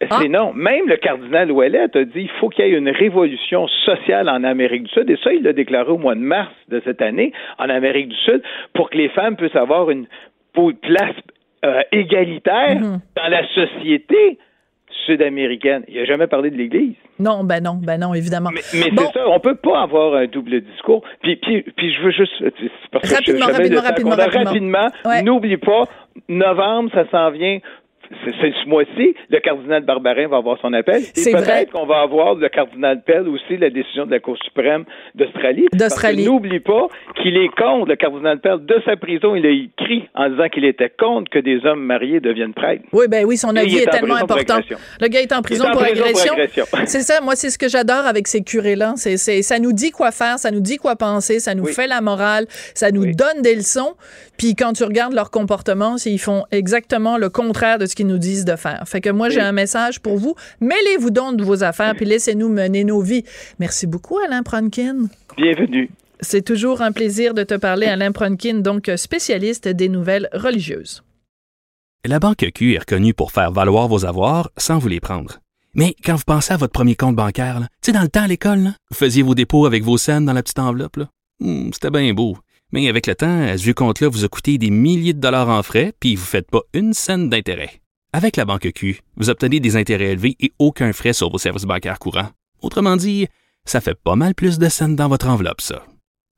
[0.00, 0.28] c'est Ah.
[0.28, 0.52] non.
[0.54, 4.42] Même le cardinal Ouellet a dit il faut qu'il y ait une révolution sociale en
[4.44, 5.08] Amérique du Sud.
[5.08, 8.16] Et ça, il l'a déclaré au mois de mars de cette année en Amérique du
[8.16, 8.42] Sud
[8.74, 10.06] pour que les femmes puissent avoir une
[10.82, 11.14] place
[11.64, 13.00] euh, égalitaire Mhm.
[13.16, 14.38] dans la société
[15.06, 15.84] sud-américaine.
[15.88, 16.94] Il n'a jamais parlé de l'Église.
[17.18, 18.50] Non, ben non, ben non, évidemment.
[18.54, 19.02] Mais, mais Bon.
[19.06, 21.02] c'est ça, on peut pas avoir un double discours.
[21.22, 22.32] Puis, puis, puis je veux juste...
[22.90, 24.80] Parce que Rapidement, je- j'avais rapidement, rapidement, rapidement.
[24.80, 24.88] rapidement.
[25.04, 25.22] Ouais.
[25.22, 25.84] N'oublie pas,
[26.28, 27.58] novembre, ça s'en vient.
[28.24, 31.02] C'est ce mois-ci, le cardinal Barbarin va avoir son appel.
[31.16, 34.84] Et peut-être qu'on va avoir le cardinal Pell aussi, la décision de la Cour suprême
[35.14, 35.66] d'Australie.
[35.72, 36.24] D'Australie.
[36.24, 36.88] N'oublie pas
[37.22, 40.64] qu'il est contre, le cardinal Pell, de sa prison, il a écrit en disant qu'il
[40.64, 42.84] était contre que des hommes mariés deviennent prêtres.
[42.92, 44.58] Oui, ben oui, son avis est est, en tellement important.
[45.00, 46.34] Le gars est en prison, en pour, prison pour agression.
[46.86, 48.94] C'est ça, moi, c'est ce que j'adore avec ces curés-là.
[48.96, 51.72] C'est, ça nous dit quoi faire, ça nous dit quoi penser, ça nous Oui.
[51.72, 53.16] fait la morale, ça nous Oui.
[53.16, 53.94] donne des leçons.
[54.38, 58.18] Puis quand tu regardes leur comportement, ils font exactement le contraire de ce qu'ils nous
[58.18, 58.82] disent de faire.
[58.86, 60.34] Fait que moi, j'ai un message pour vous.
[60.60, 63.24] Mêlez-vous donc de vos affaires, puis laissez-nous mener nos vies.
[63.58, 65.06] Merci beaucoup, Alain Pronkin.
[65.36, 65.90] Bienvenue.
[66.20, 71.02] C'est toujours un plaisir de te parler, Alain Pronkin, donc spécialiste des nouvelles religieuses.
[72.06, 75.40] La Banque Q est reconnue pour faire valoir vos avoirs sans vous les prendre.
[75.74, 78.28] Mais quand vous pensez à votre premier compte bancaire, tu sais, dans le temps à
[78.28, 80.96] l'école, vous faisiez vos dépôts avec vos scènes dans la petite enveloppe.
[80.98, 81.08] là.
[81.40, 82.36] Hmm, C'était bien beau.
[82.72, 85.62] Mais avec le temps, ce vieux compte-là vous a coûté des milliers de dollars en
[85.62, 87.70] frais, puis vous ne faites pas une scène d'intérêt.
[88.16, 91.64] Avec la Banque Q, vous obtenez des intérêts élevés et aucun frais sur vos services
[91.64, 92.30] bancaires courants.
[92.62, 93.26] Autrement dit,
[93.64, 95.84] ça fait pas mal plus de scènes dans votre enveloppe, ça.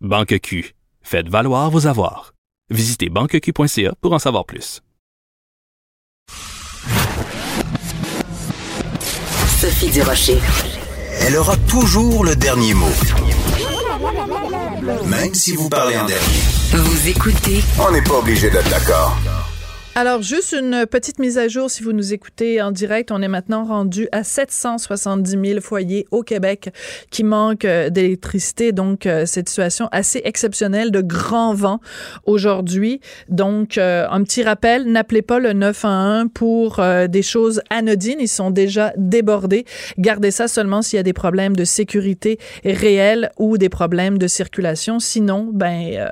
[0.01, 2.33] Banque Q, faites valoir vos avoirs.
[2.71, 4.81] Visitez banqueq.ca pour en savoir plus.
[9.61, 10.39] Sophie Durocher.
[11.21, 12.97] Elle aura toujours le dernier mot.
[15.05, 16.41] Même si vous parlez en dernier.
[16.73, 19.15] Vous écoutez On n'est pas obligé d'être d'accord.
[19.99, 23.11] Alors, juste une petite mise à jour si vous nous écoutez en direct.
[23.11, 26.69] On est maintenant rendu à 770 000 foyers au Québec
[27.11, 28.73] qui manquent euh, d'électricité.
[28.73, 31.81] Donc, euh, cette situation assez exceptionnelle de grand vent
[32.27, 33.01] aujourd'hui.
[33.31, 38.21] Donc, euh, un petit rappel, n'appelez pas le 911 pour des choses anodines.
[38.21, 39.65] Ils sont déjà débordés.
[39.97, 44.27] Gardez ça seulement s'il y a des problèmes de sécurité réels ou des problèmes de
[44.27, 44.99] circulation.
[44.99, 46.11] Sinon, ben...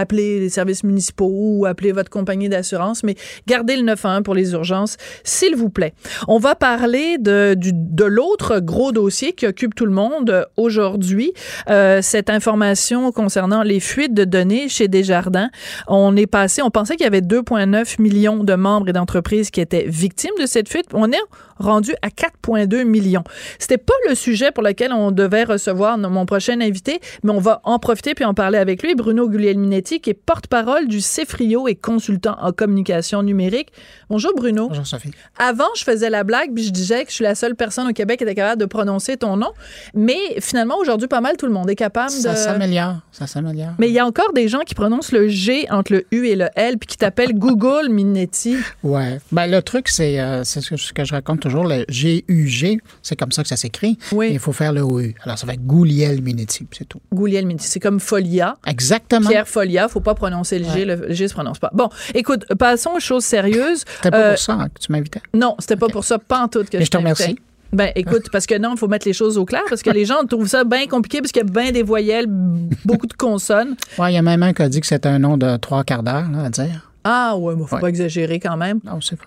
[0.00, 3.14] appelez les services municipaux ou appelez votre compagnie d'assurance, mais
[3.46, 5.92] gardez le 911 pour les urgences, s'il vous plaît.
[6.28, 11.32] On va parler de, de l'autre gros dossier qui occupe tout le monde aujourd'hui,
[11.68, 15.50] euh, cette information concernant les fuites de données chez Desjardins.
[15.88, 19.60] On est passé, on pensait qu'il y avait 2,9 millions de membres et d'entreprises qui
[19.60, 20.86] étaient victimes de cette fuite.
[20.92, 21.20] On est
[21.58, 23.24] rendu à 4,2 millions.
[23.58, 27.60] C'était pas le sujet pour lequel on devait recevoir mon prochain invité, mais on va
[27.64, 28.94] en profiter puis en parler avec lui.
[28.94, 33.72] Bruno Guglielminetti, qui est porte-parole du CEFRIO et consultant en communication numérique.
[34.08, 34.68] Bonjour Bruno.
[34.68, 35.10] Bonjour Sophie.
[35.38, 37.92] Avant, je faisais la blague puis je disais que je suis la seule personne au
[37.92, 39.50] Québec qui était capable de prononcer ton nom,
[39.94, 43.72] mais finalement aujourd'hui pas mal tout le monde est capable Ça de s'améliore, ça s'améliore.
[43.78, 46.36] mais il y a encore des gens qui prononcent le G entre le U et
[46.36, 48.56] le L puis qui t'appellent Google Minetti.
[48.82, 49.18] Ouais.
[49.32, 53.16] Ben, le truc, c'est euh, ce, que, ce que je raconte toujours, le G-U-G, c'est
[53.16, 53.98] comme ça que ça s'écrit.
[54.12, 54.28] Oui.
[54.32, 55.14] Il faut faire le OU.
[55.24, 57.00] Alors, ça va être Gouliel Minetti, c'est tout.
[57.12, 58.56] Guglielminetti, c'est comme Folia.
[58.66, 59.28] Exactement.
[59.28, 61.70] Pierre Folia, faut pas prononcer le G, le G se prononce pas.
[61.72, 63.84] Bon, écoute, passons aux choses sérieuses.
[63.96, 65.20] C'était pas Euh, pour ça hein, que tu m'invitais.
[65.34, 67.38] Non, c'était pas pour ça, pas en tout que Mais je te remercie.
[67.72, 70.04] Ben, écoute, parce que non, il faut mettre les choses au clair, parce que les
[70.04, 73.76] gens trouvent ça bien compliqué, parce qu'il y a bien des voyelles, beaucoup de consonnes.
[73.96, 75.84] Ouais, il y a même un qui a dit que c'était un nom de trois
[75.84, 76.90] quarts d'heure, à dire.
[77.04, 77.80] Ah, ouais, mais faut Ouais.
[77.80, 78.80] pas exagérer quand même.
[78.84, 79.24] Non, c'est pas.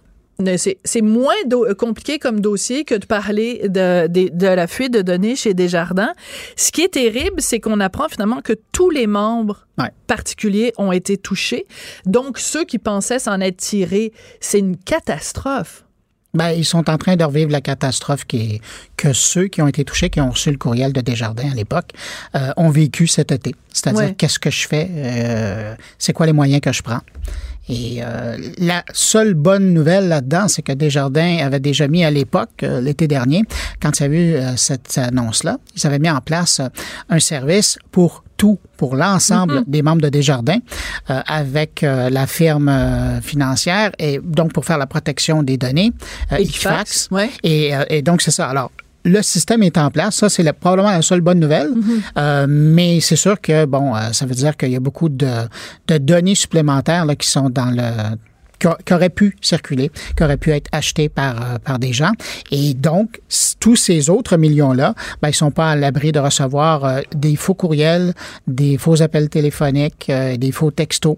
[0.83, 5.01] C'est moins euh, compliqué comme dossier que de parler de, de, de la fuite de
[5.01, 6.13] données chez Desjardins.
[6.55, 9.89] Ce qui est terrible, c'est qu'on apprend finalement que tous les membres Ouais.
[10.07, 11.65] particuliers ont été touchés.
[12.05, 15.83] Donc, ceux qui pensaient s'en être tirés, c'est une catastrophe.
[16.35, 18.61] Ben, ils sont en train de revivre la catastrophe qui est,
[18.97, 21.91] que ceux qui ont été touchés, qui ont reçu le courriel de Desjardins à l'époque,
[22.35, 23.53] euh, ont vécu cet été.
[23.71, 24.15] C'est-à-dire, Ouais.
[24.15, 24.87] qu'est-ce que je fais?
[24.91, 27.01] Euh, c'est quoi les moyens que je prends?
[27.69, 32.63] Et euh, la seule bonne nouvelle là-dedans, c'est que Desjardins avait déjà mis à l'époque,
[32.63, 33.43] euh, l'été dernier,
[33.81, 36.67] quand il y a eu euh, cette annonce-là, ils avaient mis en place euh,
[37.09, 39.63] un service pour tout, pour l'ensemble Mm-hmm.
[39.67, 40.59] des membres de Desjardins,
[41.09, 45.93] euh, avec la firme financière, et donc pour faire la protection des données,
[46.31, 47.29] euh, Equifax, ouais.
[47.43, 48.49] et, et donc, c'est ça.
[48.49, 48.71] Alors,
[49.03, 50.15] le système est en place.
[50.15, 51.71] Ça, c'est probablement la seule bonne nouvelle.
[52.17, 55.31] Euh, mais c'est sûr que, bon, euh, ça veut dire qu'il y a beaucoup de,
[55.87, 58.15] de données supplémentaires là, qui sont dans le
[58.85, 62.11] qui auraient pu circuler, qui auraient pu être achetées par, euh, par des gens.
[62.51, 63.21] Et donc,
[63.59, 67.53] tous ces autres millions-là, ben, ils sont pas à l'abri de recevoir euh, des faux
[67.53, 68.13] courriels,
[68.47, 71.17] des faux appels téléphoniques, euh, des faux textos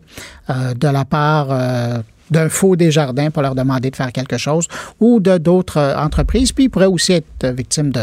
[0.50, 2.00] euh, de la part euh,
[2.32, 4.68] d'un faux Desjardins pour leur demander de faire quelque chose
[5.00, 6.52] ou de d'autres euh, entreprises.
[6.52, 8.02] Puis ils pourraient aussi être euh, victimes de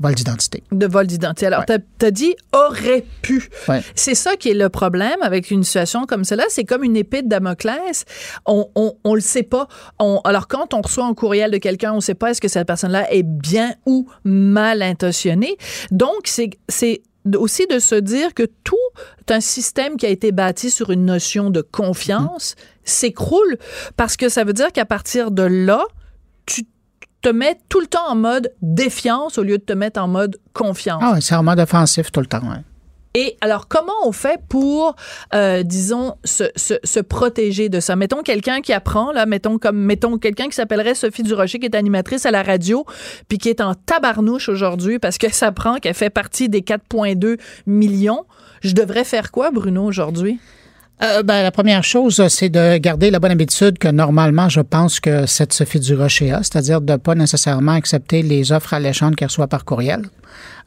[0.00, 0.62] vol d'identité.
[0.72, 1.46] de vol d'identité.
[1.46, 1.78] Alors, Ouais.
[1.98, 3.48] t'as as dit aurait pu.
[3.68, 3.82] Ouais.
[3.94, 6.44] C'est ça qui est le problème avec une situation comme celle-là.
[6.48, 8.04] C'est comme une épée de Damoclès.
[8.46, 9.66] On, on, on le sait pas.
[9.98, 12.66] On, alors, quand on reçoit un courriel de quelqu'un, on sait pas est-ce que cette
[12.66, 15.56] personne-là est bien ou mal intentionnée.
[15.90, 17.02] Donc, c'est c'est
[17.34, 18.76] aussi de se dire que tout
[19.28, 23.58] un système qui a été bâti sur une notion de confiance s'écroule
[23.96, 25.84] parce que ça veut dire qu'à partir de là,
[26.46, 26.64] tu
[27.22, 30.36] te mets tout le temps en mode défiance au lieu de te mettre en mode
[30.52, 31.02] confiance.
[31.04, 32.42] Ah, c'est en mode offensif tout le temps.
[33.18, 34.94] Et alors, comment on fait pour,
[35.34, 37.96] euh, disons, se, protéger de ça?
[37.96, 41.74] Mettons quelqu'un qui apprend, là, mettons comme, mettons quelqu'un qui s'appellerait Sophie Durocher, qui est
[41.74, 42.84] animatrice à la radio,
[43.28, 47.38] puis qui est en tabarnouche aujourd'hui parce que ça prend qu'elle fait partie des 4,2
[47.66, 48.26] millions.
[48.60, 50.38] Je devrais faire quoi, Bruno, aujourd'hui?
[51.02, 54.60] Euh, ben, la première chose, euh, c'est de garder la bonne habitude que normalement, je
[54.60, 59.16] pense que cette Sophie Durocher a, c'est-à-dire de ne pas nécessairement accepter les offres alléchantes
[59.16, 60.02] qu'elle reçoit par courriel.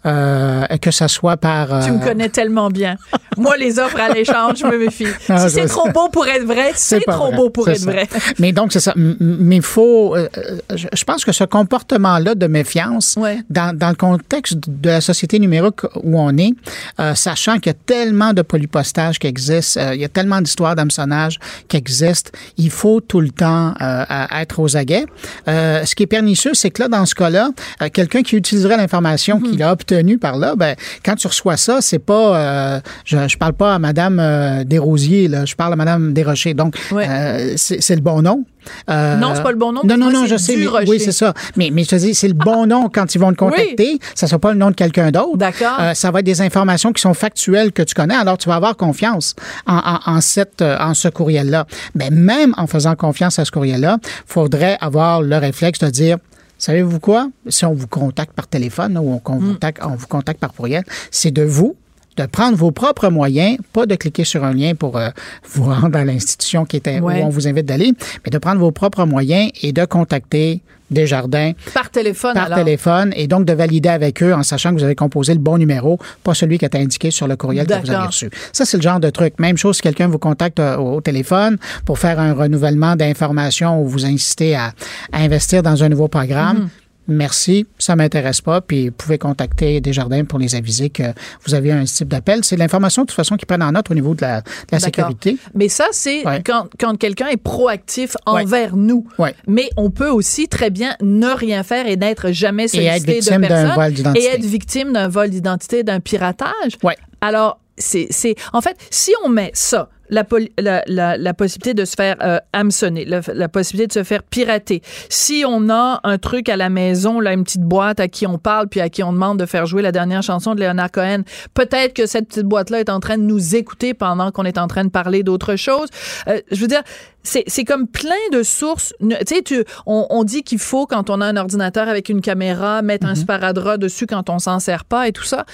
[0.05, 1.67] Euh, que ça soit par...
[1.83, 2.95] Tu me euh, connais tellement bien.
[3.37, 5.05] Moi, les offres à l'échange, je me méfie.
[5.19, 7.35] Si c'est trop beau pour être vrai, c'est trop vrai.
[7.35, 7.91] beau pour être ça.
[7.91, 8.07] vrai.
[8.39, 8.93] Mais donc, c'est ça.
[8.95, 10.15] Mais il faut.
[10.15, 10.57] euh, euh,
[10.93, 13.39] je pense que ce comportement-là de méfiance, Ouais.
[13.49, 16.53] dans, dans le contexte de la société numérique où on est,
[17.01, 20.39] euh, sachant qu'il y a tellement de polypostages qui existent, euh, il y a tellement
[20.41, 24.05] d'histoires d'hameçonnage qui existent, il faut tout le temps euh,
[24.39, 25.05] être aux aguets.
[25.49, 27.49] Euh, ce qui est pernicieux, c'est que là, dans ce cas-là,
[27.81, 29.88] euh, quelqu'un qui utiliserait l'information qu'il a obtenue
[30.19, 30.75] par là, ben,
[31.05, 32.37] quand tu reçois ça, c'est pas.
[32.37, 36.53] euh, je, je parle pas à Madame euh, Desrosiers, là, je parle à Madame Desrochers.
[36.53, 37.07] Donc, Ouais.
[37.09, 38.43] euh, c'est c'est le bon nom.
[38.89, 40.55] Euh, Non, c'est pas le bon nom, Non, non, non, je sais.
[40.57, 41.33] mais- oui, c'est ça.
[41.55, 43.99] Mais, mais je te dis, c'est le bon nom quand ils vont te contacter.
[44.13, 45.37] Ça ne sera pas le nom de quelqu'un d'autre.
[45.37, 45.77] D'accord.
[45.79, 48.15] Euh, ça va être des informations qui sont factuelles que tu connais.
[48.15, 49.33] Alors, tu vas avoir confiance
[49.65, 51.65] en, en, en cette, euh, en ce courriel-là.
[51.95, 53.97] Mais même en faisant confiance à ce courriel-là,
[54.27, 56.17] faudrait avoir le réflexe de dire.
[56.59, 57.31] Savez-vous quoi?
[57.47, 61.31] Si on vous contacte par téléphone ou on, contacte, on vous contacte par courriel, c'est
[61.31, 61.75] de vous,
[62.19, 65.09] de prendre vos propres moyens, pas de cliquer sur un lien pour euh,
[65.53, 67.21] vous rendre à l'institution qui était Ouais.
[67.21, 67.93] où on vous invite d'aller,
[68.25, 72.57] mais de prendre vos propres moyens et de contacter Desjardins Par téléphone, par alors.
[72.57, 75.59] téléphone et donc de valider avec eux en sachant que vous avez composé le bon
[75.59, 78.31] numéro, pas celui qui est indiqué sur le courriel que vous avez reçu.
[78.51, 79.35] Ça, c'est le genre de truc.
[79.39, 83.79] Même chose si quelqu'un vous contacte euh, au, au téléphone pour faire un renouvellement d'informations
[83.79, 84.73] ou vous inciter à,
[85.11, 86.57] à investir dans un nouveau programme.
[86.57, 86.69] Mhm.
[87.09, 88.61] Merci, ça m'intéresse pas.
[88.61, 91.03] Puis vous pouvez contacter Desjardins pour les aviser que
[91.45, 92.43] vous avez un type d'appel.
[92.43, 94.77] C'est l'information de toute façon qu'ils prennent en note au niveau de la, de la
[94.79, 94.85] D'accord.
[95.09, 95.37] sécurité.
[95.55, 96.41] Mais ça, c'est Ouais.
[96.45, 98.43] quand, quand quelqu'un est proactif Ouais.
[98.43, 99.07] envers nous.
[99.17, 99.33] Ouais.
[99.47, 103.35] Mais on peut aussi très bien ne rien faire et n'être jamais être sollicité victime
[103.37, 104.25] de d'un personne vol d'identité.
[104.25, 106.77] et être victime d'un vol d'identité, d'un piratage.
[106.83, 106.95] Ouais.
[107.21, 110.25] Alors, c'est, c'est, en fait, si on met ça, la,
[110.57, 114.23] la, la, la possibilité de se faire euh, hameçonner, la, la possibilité de se faire
[114.23, 114.81] pirater.
[115.09, 118.37] Si on a un truc à la maison, là, une petite boîte à qui on
[118.37, 121.21] parle puis à qui on demande de faire jouer la dernière chanson de Leonard Cohen,
[121.53, 124.67] peut-être que cette petite boîte-là est en train de nous écouter pendant qu'on est en
[124.67, 125.87] train de parler d'autre chose.
[126.27, 126.83] Euh, je veux dire,
[127.23, 128.93] c'est, c'est comme plein de sources.
[129.01, 132.21] Tu sais, tu- on, on dit qu'il faut, quand on a un ordinateur avec une
[132.21, 135.45] caméra, mettre un sparadrap dessus quand on s'en sert pas et tout ça.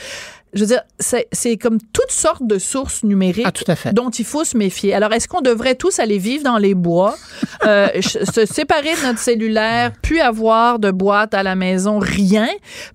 [0.56, 3.94] Je veux dire, c'est, comme toutes sortes de sources numériques Ah, tout à fait.
[3.94, 4.94] dont il faut se méfier.
[4.94, 7.16] Alors, est-ce qu'on devrait tous aller vivre dans les bois,
[7.66, 12.48] euh, se séparer de notre cellulaire, puis avoir de boîte à la maison, rien,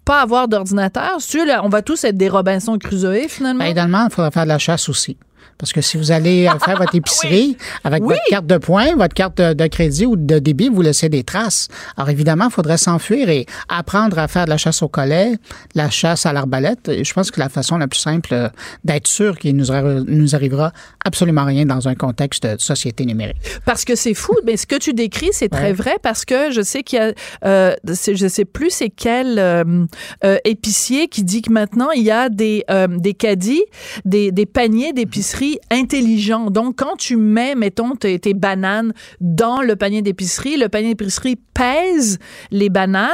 [0.07, 1.19] pas avoir d'ordinateur?
[1.63, 3.65] On va tous être des Robinson Crusoe, finalement?
[3.65, 5.19] Ben, idéalement, il faudra faire de la chasse aussi.
[5.59, 8.15] Parce que si vous allez euh, faire votre épicerie avec Oui.
[8.15, 11.23] votre carte de points, votre carte de, de crédit ou de débit, vous laissez des
[11.25, 11.69] traces.
[11.97, 15.33] Alors évidemment, il faudrait s'enfuir et apprendre à faire de la chasse au collet,
[15.75, 16.89] la chasse à l'arbalète.
[16.89, 18.49] Et je pense que la façon la plus simple euh,
[18.85, 19.67] d'être sûr qu'il nous,
[20.07, 20.73] nous arrivera
[21.05, 23.37] absolument rien dans un contexte de société numérique.
[23.65, 25.73] Parce que c'est fou, mais ce que tu décris, c'est très Ouais.
[25.73, 27.13] vrai parce que je sais qu'il y a,
[27.45, 29.85] euh, je sais plus c'est quel euh,
[30.25, 33.63] euh, épicier qui dit que maintenant il y a des des caddies,
[34.05, 35.30] des, des paniers d'épicerie
[35.71, 36.51] intelligents.
[36.51, 41.37] Donc quand tu mets, mettons tes, tes bananes dans le panier d'épicerie, le panier d'épicerie
[41.55, 42.19] pèse
[42.51, 43.09] les bananes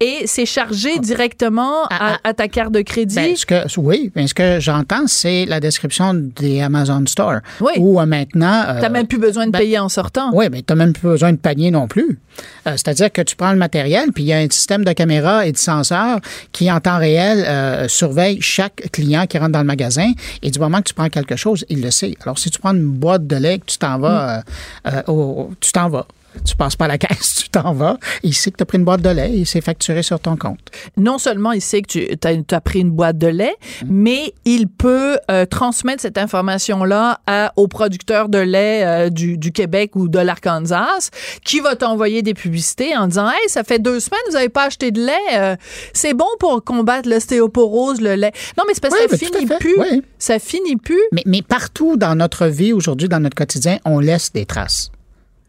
[0.00, 3.14] et c'est chargé directement à, Ah, à ta carte de crédit.
[3.16, 7.40] Ben, ce que, oui, mais ce que j'entends, c'est la description des Amazon Store.
[7.60, 7.72] Oui.
[7.78, 8.62] Où euh, maintenant.
[8.68, 10.30] euh, T'as même plus besoin de ben, payer en sortant.
[10.34, 12.18] Oui, mais tu n'as même plus besoin de panier non plus.
[12.66, 15.46] Euh, C'est-à-dire que tu prends le matériel, puis il y a un système de caméra
[15.46, 16.20] et de senseurs
[16.52, 20.12] qui, en temps réel, euh, surveille chaque client qui rentre dans le magasin.
[20.42, 22.14] Et du moment que tu prends quelque chose, il le sait.
[22.22, 24.42] Alors, si tu prends une boîte de lait, tu t'en vas, euh,
[24.88, 26.06] euh, au- tu t'en vas.
[26.44, 27.98] Tu passes pas la caisse, tu t'en vas.
[28.22, 30.36] Il sait que tu as pris une boîte de lait et c'est facturé sur ton
[30.36, 30.58] compte.
[30.96, 33.86] non seulement il sait que tu as, pris une boîte de lait, Mm.
[33.90, 39.52] mais il peut euh, transmettre cette information-là à- au producteur de lait euh, du, du
[39.52, 41.10] Québec ou de l'Arkansas,
[41.44, 44.64] qui va t'envoyer des publicités en disant Hey, ça fait deux semaines, vous n'avez pas
[44.64, 45.12] acheté de lait.
[45.36, 45.56] euh,
[45.92, 48.32] c'est bon pour combattre l'ostéoporose, le lait.
[48.58, 49.74] Non, mais c'est parce que Oui, ça finit plus.
[49.78, 50.02] oui.
[50.18, 51.02] Ça finit plus.
[51.12, 54.90] Mais, mais partout dans notre vie aujourd'hui, dans notre quotidien, on laisse des traces.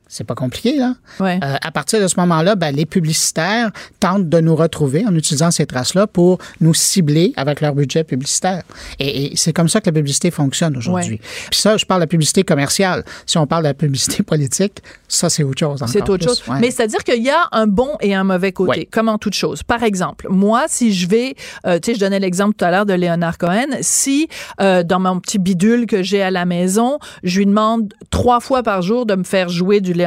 [0.08, 0.96] C'est pas compliqué, là.
[1.20, 1.39] Ouais.
[1.43, 5.52] Euh, à partir de ce moment-là, ben, les publicitaires tentent de nous retrouver en utilisant
[5.52, 8.63] ces traces-là pour nous cibler avec leur budget publicitaire.
[9.00, 11.15] Et, et c'est comme ça que la publicité fonctionne aujourd'hui.
[11.15, 11.50] Ouais.
[11.52, 13.04] Puis ça, je parle de la publicité commerciale.
[13.26, 15.84] Si on parle de la publicité politique, ça, c'est autre chose.
[15.88, 16.28] C'est autre plus.
[16.28, 16.43] chose.
[16.48, 16.60] Ouais.
[16.60, 19.63] Mais c'est-à-dire qu'il y a un bon et un mauvais côté, comme en toute chose.
[19.63, 22.86] Par exemple, moi, si je vais, euh, tu sais, je donnais l'exemple tout à l'heure
[22.86, 24.28] de Léonard Cohen, si
[24.62, 28.63] euh, dans mon petit bidule que j'ai à la maison, je lui demande trois fois
[28.63, 30.07] par jour de me faire jouer du Léonard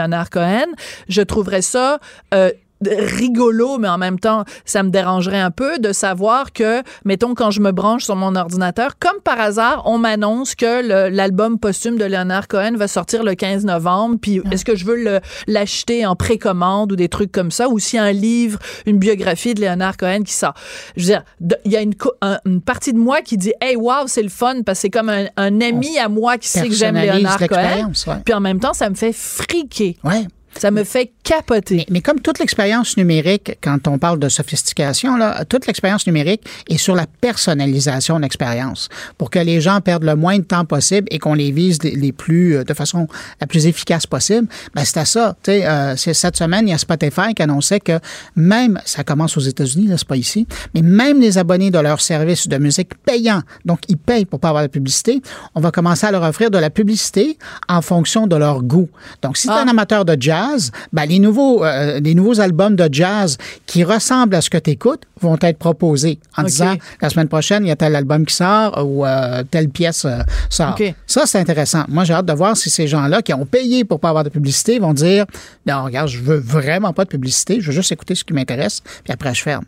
[1.09, 1.99] Je trouverais ça...
[2.35, 2.51] Euh,
[2.89, 7.51] rigolo, mais en même temps, ça me dérangerait un peu de savoir que, mettons, quand
[7.51, 12.05] je me branche sur mon ordinateur, comme par hasard, on m'annonce que l'album posthume de
[12.05, 16.93] Leonard Cohen va sortir le 15 novembre, puis est-ce que je veux l'acheter en précommande
[16.93, 20.33] ou des trucs comme ça, ou a un livre, une biographie de Leonard Cohen qui
[20.33, 20.55] sort.
[20.97, 21.25] Je veux dire,
[21.65, 24.29] il y a une, un- une partie de moi qui dit, hey, wow, c'est le
[24.29, 27.39] fun, parce que c'est comme un, un ami à moi qui sait que j'aime Leonard
[27.49, 27.91] Cohen.
[28.07, 28.17] ouais.
[28.25, 29.97] Puis en même temps, ça me fait friquer.
[30.05, 30.27] Ouais.
[30.57, 31.77] Ça me fait capoter.
[31.77, 36.43] Mais, mais comme toute l'expérience numérique, quand on parle de sophistication, là, toute l'expérience numérique
[36.69, 40.65] est sur la personnalisation de l'expérience pour que les gens perdent le moins de temps
[40.65, 43.07] possible et qu'on les vise les, les plus euh, de façon
[43.41, 44.49] la plus efficace possible.
[44.75, 45.37] Ben c'est à ça.
[45.49, 48.01] Euh, cette semaine, il y a Spotify qui annonçait que
[48.35, 52.01] même, ça commence aux États-Unis, là, c'est pas ici, mais même les abonnés de leur
[52.01, 55.23] service de musique payant, donc ils payent pour pas avoir de publicité,
[55.55, 57.39] on va commencer à leur offrir de la publicité
[57.69, 58.89] en fonction de leur goût.
[59.23, 59.63] Donc si tu es Ah.
[59.63, 64.35] un amateur de jazz, ben, les, nouveaux, euh, les nouveaux albums de jazz qui ressemblent
[64.35, 67.71] à ce que tu écoutes vont être proposés en disant la semaine prochaine, il y
[67.71, 70.77] a tel album qui sort ou euh, telle pièce euh, sort.
[71.07, 71.85] Ça, c'est intéressant.
[71.89, 74.31] Moi, j'ai hâte de voir si ces gens-là qui ont payé pour pas avoir de
[74.31, 75.27] publicité vont dire
[75.67, 78.83] Non, regarde, je veux vraiment pas de publicité, je veux juste écouter ce qui m'intéresse,
[79.05, 79.65] puis après, je ferme.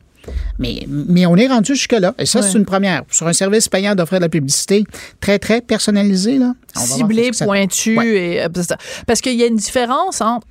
[0.58, 2.14] Mais, mais on est rendu jusque-là.
[2.18, 2.46] Et ça, Ouais.
[2.50, 3.02] c'est une première.
[3.10, 4.84] Sur un service payant d'offrir de la publicité
[5.20, 6.54] très, très personnalisé, là.
[6.76, 7.98] on va voir ciblé, qu'est-ce que ça- pointu.
[7.98, 8.06] Ouais.
[8.08, 8.48] Et, euh.
[9.06, 10.46] Parce qu'il y a une différence entre.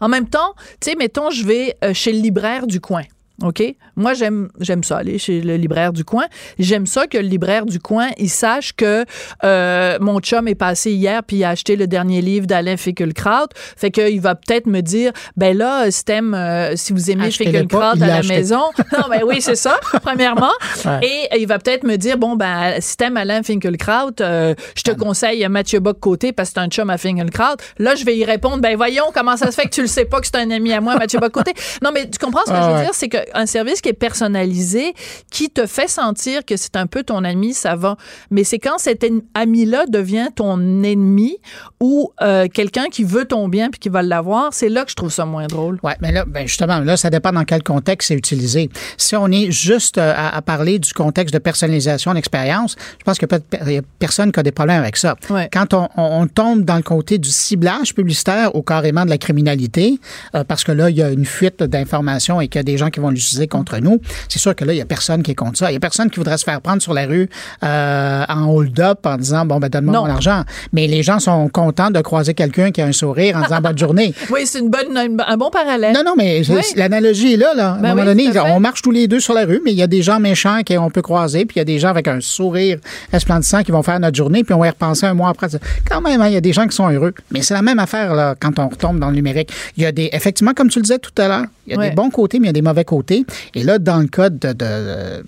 [0.00, 3.02] En même temps, tu sais, mettons, je vais euh, chez le libraire du coin.
[3.42, 3.62] OK?
[3.96, 6.24] Moi, j'aime j'aime ça, aller chez le libraire du coin.
[6.58, 9.04] J'aime ça que le libraire du coin, il sache que
[9.44, 13.48] euh, mon chum est passé hier puis il a acheté le dernier livre d'Alain Finkielkraut.
[13.76, 17.80] Fait qu'il va peut-être me dire, ben là, si t'aimes, euh, si vous aimez Finkielkraut
[17.80, 18.34] à l'a acheté.
[18.34, 18.62] maison.
[18.92, 20.50] non, ben oui, c'est ça, premièrement.
[20.84, 21.00] Ouais.
[21.06, 24.82] Et euh, il va peut-être me dire, bon, ben, si t'aimes Alain Finkielkraut, euh, je
[24.88, 27.56] Ah te conseille Mathieu Bock-Côté parce que c'est un chum à Finkielkraut.
[27.78, 30.04] Là, je vais y répondre, ben voyons, comment ça se fait que tu le sais
[30.04, 31.54] pas que c'est un ami à moi, Mathieu Bock-Côté?
[31.82, 32.82] Non, mais tu comprends ce que Ah je veux ouais.
[32.82, 32.94] dire?
[32.94, 34.94] C'est qu'un service qui est personnalisé,
[35.30, 37.96] qui te fait sentir que c'est un peu ton ami, ça va.
[38.30, 39.04] Mais c'est quand cet
[39.34, 41.38] ami-là devient ton ennemi
[41.80, 44.96] ou euh, quelqu'un qui veut ton bien puis qui va l'avoir, c'est là que je
[44.96, 45.78] trouve ça moins drôle.
[45.82, 48.70] Oui, mais là, ben justement, là, ça dépend dans quel contexte c'est utilisé.
[48.96, 53.18] Si on est juste euh, à, à parler du contexte de personnalisation d'expérience, je pense
[53.18, 53.28] qu'il
[53.66, 55.16] n'y a personne qui a des problèmes avec ça.
[55.30, 55.48] Ouais.
[55.52, 59.18] Quand on, on- on tombe dans le côté du ciblage publicitaire ou carrément de la
[59.18, 60.00] criminalité,
[60.34, 62.76] euh, parce que là, il y a une fuite d'informations et qu'il y a des
[62.76, 65.30] gens qui vont l'utiliser contre nous, c'est sûr que là, il n'y a personne qui
[65.32, 65.66] est contre ça.
[65.68, 67.28] Il n'y a personne qui voudrait se faire prendre sur la rue
[67.64, 70.42] euh, en hold-up en disant, bon, ben donne-moi mon argent.
[70.72, 73.78] Mais les gens sont contents de croiser quelqu'un qui a un sourire en disant bonne
[73.78, 74.14] journée.
[74.30, 75.94] Oui, c'est une bonne, un bon parallèle.
[75.94, 76.60] Non, non, mais Oui.
[76.76, 77.54] l'analogie est là.
[77.54, 77.70] là.
[77.70, 79.72] À un Ben moment oui, donné, on marche tous les deux sur la rue, mais
[79.72, 81.88] il y a des gens méchants qu'on peut croiser, puis il y a des gens
[81.88, 82.78] avec un sourire
[83.12, 85.48] resplendissant qui vont faire notre journée, puis on va y repenser un mois après.
[85.88, 87.14] Quand même, hein, il y a des gens qui sont heureux.
[87.30, 89.50] Mais c'est la même affaire là, quand on retombe dans le numérique.
[89.76, 91.78] Il y a des, effectivement, comme tu le disais tout à l'heure, il y a
[91.78, 91.90] Ouais.
[91.90, 93.07] des bons côtés, mais il y a des mauvais côtés.
[93.54, 95.24] Et là, dans le cas de, de, de-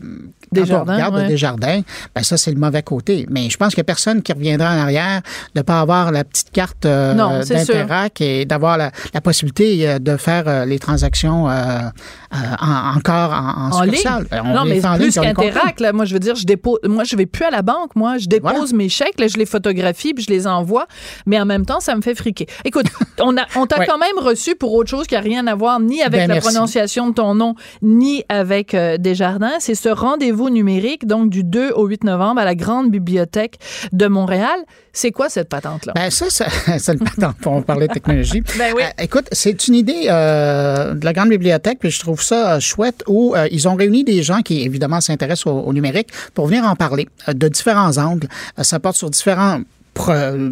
[0.52, 1.22] quand Desjardins, on regarde ouais.
[1.24, 1.80] de Desjardins,
[2.14, 3.24] ben ça, c'est le mauvais côté.
[3.30, 5.20] Mais je pense qu'il n'y a personne qui reviendra en arrière
[5.54, 7.14] de ne pas avoir la petite carte euh,
[7.44, 12.96] d'Interac et d'avoir la, la possibilité euh, de faire euh, les transactions euh, euh, en-
[12.96, 13.94] encore en, en en ligne?
[13.94, 14.26] succursale.
[14.28, 17.14] Ben, on non, mais en plus qu'Interac, moi, je veux dire, je dépose, moi, je
[17.14, 18.72] vais plus à la banque, moi, je dépose Voilà.
[18.74, 20.86] mes chèques, là, je les photographie, puis je les envoie,
[21.26, 22.46] mais en même temps, ça me fait friquer.
[22.64, 22.86] Écoute,
[23.20, 23.86] on a, on t'a Ouais.
[23.86, 26.34] quand même reçu pour autre chose qui a rien à voir ni avec Ben, la
[26.34, 26.50] merci.
[26.50, 29.58] prononciation de ton nom, ni avec euh, Desjardins.
[29.60, 33.58] C'est ce rendez-vous numérique, donc du 2 au 8 novembre à la Grande Bibliothèque
[33.92, 34.58] de Montréal.
[34.92, 35.92] C'est quoi cette patente-là?
[35.94, 36.46] Ben ça, ça
[36.78, 38.42] c'est le patent pour parler de technologie.
[38.58, 38.82] Ben oui.
[38.82, 43.02] Euh, écoute, c'est une idée euh, de la grande bibliothèque, puis je trouve ça chouette,
[43.06, 46.64] où euh, ils ont réuni des gens qui, évidemment, s'intéressent au, au numérique pour venir
[46.64, 48.28] en parler de différents angles.
[48.60, 49.60] Ça porte sur différents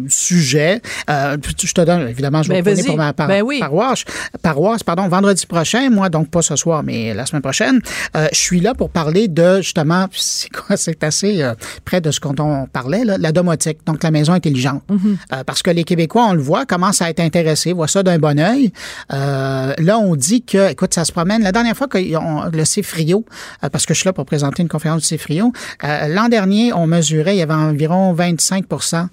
[0.07, 0.81] sujets.
[1.09, 3.59] Euh, je te donne, évidemment, je vais Ben, pour ma par- Ben oui.
[3.59, 4.03] paroisse,
[4.41, 7.81] paroisse, pardon, vendredi prochain, moi, donc pas ce soir, mais la semaine prochaine.
[8.15, 11.53] Euh, je suis là pour parler de, justement, c'est quoi, c'est assez euh,
[11.85, 14.83] près de ce qu'on on parlait, là, la domotique, donc la maison intelligente.
[14.89, 18.17] Euh, parce que les Québécois, on le voit, commencent à être intéressés, voient ça d'un
[18.19, 18.71] bon œil.
[19.13, 21.41] Euh, là, on dit que, écoute, ça se promène.
[21.43, 23.25] La dernière fois que on- le CFRIO,
[23.63, 25.51] euh, parce que je suis là pour présenter une conférence du CFRIO,
[25.83, 29.03] euh, l'an dernier, on mesurait, il y avait environ 25 euh,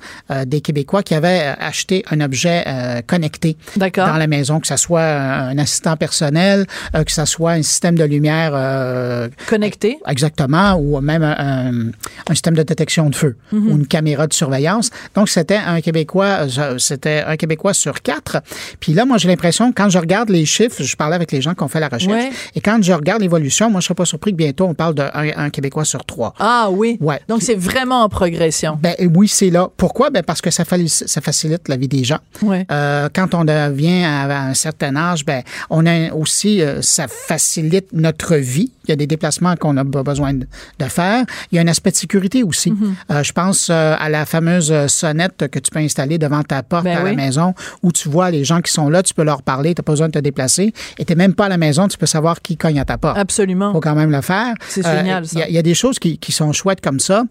[0.47, 4.77] des Québécois qui avaient euh, acheté un objet euh, connecté dans la maison, que ce
[4.77, 9.99] soit un assistant personnel, euh, que ce soit un système de lumière euh, Connecté.
[10.09, 13.69] Exactement, ou même un, système de détection de feu Mhm.
[13.69, 14.91] ou une caméra de surveillance.
[15.15, 18.39] Donc, c'était un Québécois, euh, c'était un Québécois sur quatre.
[18.81, 21.55] Puis là, moi, j'ai l'impression, quand je regarde les chiffres, je parlais avec les gens
[21.55, 22.31] qui ont fait la recherche, Ouais.
[22.55, 25.11] et quand je regarde l'évolution, moi, je serais pas surpris que bientôt, on parle d'un
[25.15, 26.35] un Québécois sur trois.
[26.39, 26.99] Ah oui.
[27.01, 27.21] Ouais.
[27.29, 28.79] Donc, c'est vraiment en progression.
[28.83, 29.69] Ben oui, c'est là.
[29.77, 30.06] Pourquoi?
[30.11, 32.19] Ben parce que ça, facilite la vie des gens.
[32.43, 32.67] Ouais.
[32.71, 37.89] Euh, quand on devient à un certain âge, ben on a aussi, euh, ça facilite
[37.93, 38.73] notre vie.
[38.85, 40.47] Il y a des déplacements qu'on a be- besoin de,
[40.79, 41.25] de faire.
[41.51, 42.71] Il y a un aspect de sécurité aussi.
[42.71, 42.95] Mm-hmm.
[43.11, 46.99] Euh, je pense à la fameuse sonnette que tu peux installer devant ta porte Ben
[46.99, 49.75] à la maison, où tu vois les gens qui sont là, tu peux leur parler,
[49.75, 50.73] tu n'as pas besoin de te déplacer.
[50.99, 52.97] Et tu n'es même pas à la maison, tu peux savoir qui cogne à ta
[52.97, 53.73] porte Absolument.
[53.73, 54.55] faut quand même le faire.
[54.69, 55.33] C'est génial, ça.
[55.35, 57.25] Il y a- il y, a des choses qui, qui sont chouettes comme ça,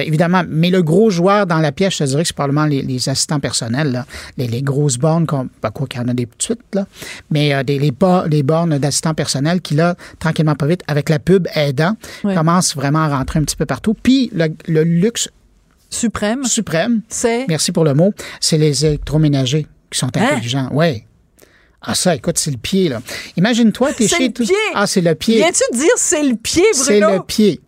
[0.00, 0.42] évidemment.
[0.48, 3.40] Mais le gros joueur dans la pièce, te dirais que c'est probablement les, les assistants
[3.40, 4.06] personnels, là.
[4.36, 6.86] Les, les grosses bornes, qu'on- ben, quoi qu'il y en a des petites, là.
[7.30, 11.08] Mais euh, des, les, bo- les bornes d'assistants personnels qui, là, tranquillement pas vite, avec
[11.08, 12.34] la pub aidant, Ouais.
[12.34, 13.94] commencent vraiment à rentrer un petit peu partout.
[13.94, 15.28] Puis le, le luxe
[15.90, 17.46] Suprême, suprême, c'est.
[17.48, 20.28] merci pour le mot, c'est les électroménagers qui sont Hein?
[20.32, 20.68] intelligents.
[20.72, 21.04] Oui.
[21.86, 23.00] Ah, ça, écoute, c'est le pied, là.
[23.36, 24.54] Imagine-toi, t'es C'est chez le pied.
[24.74, 25.36] Ah, c'est le pied.
[25.36, 27.18] Viens-tu dire c'est le pied, C'est Bruno?
[27.18, 27.60] le pied.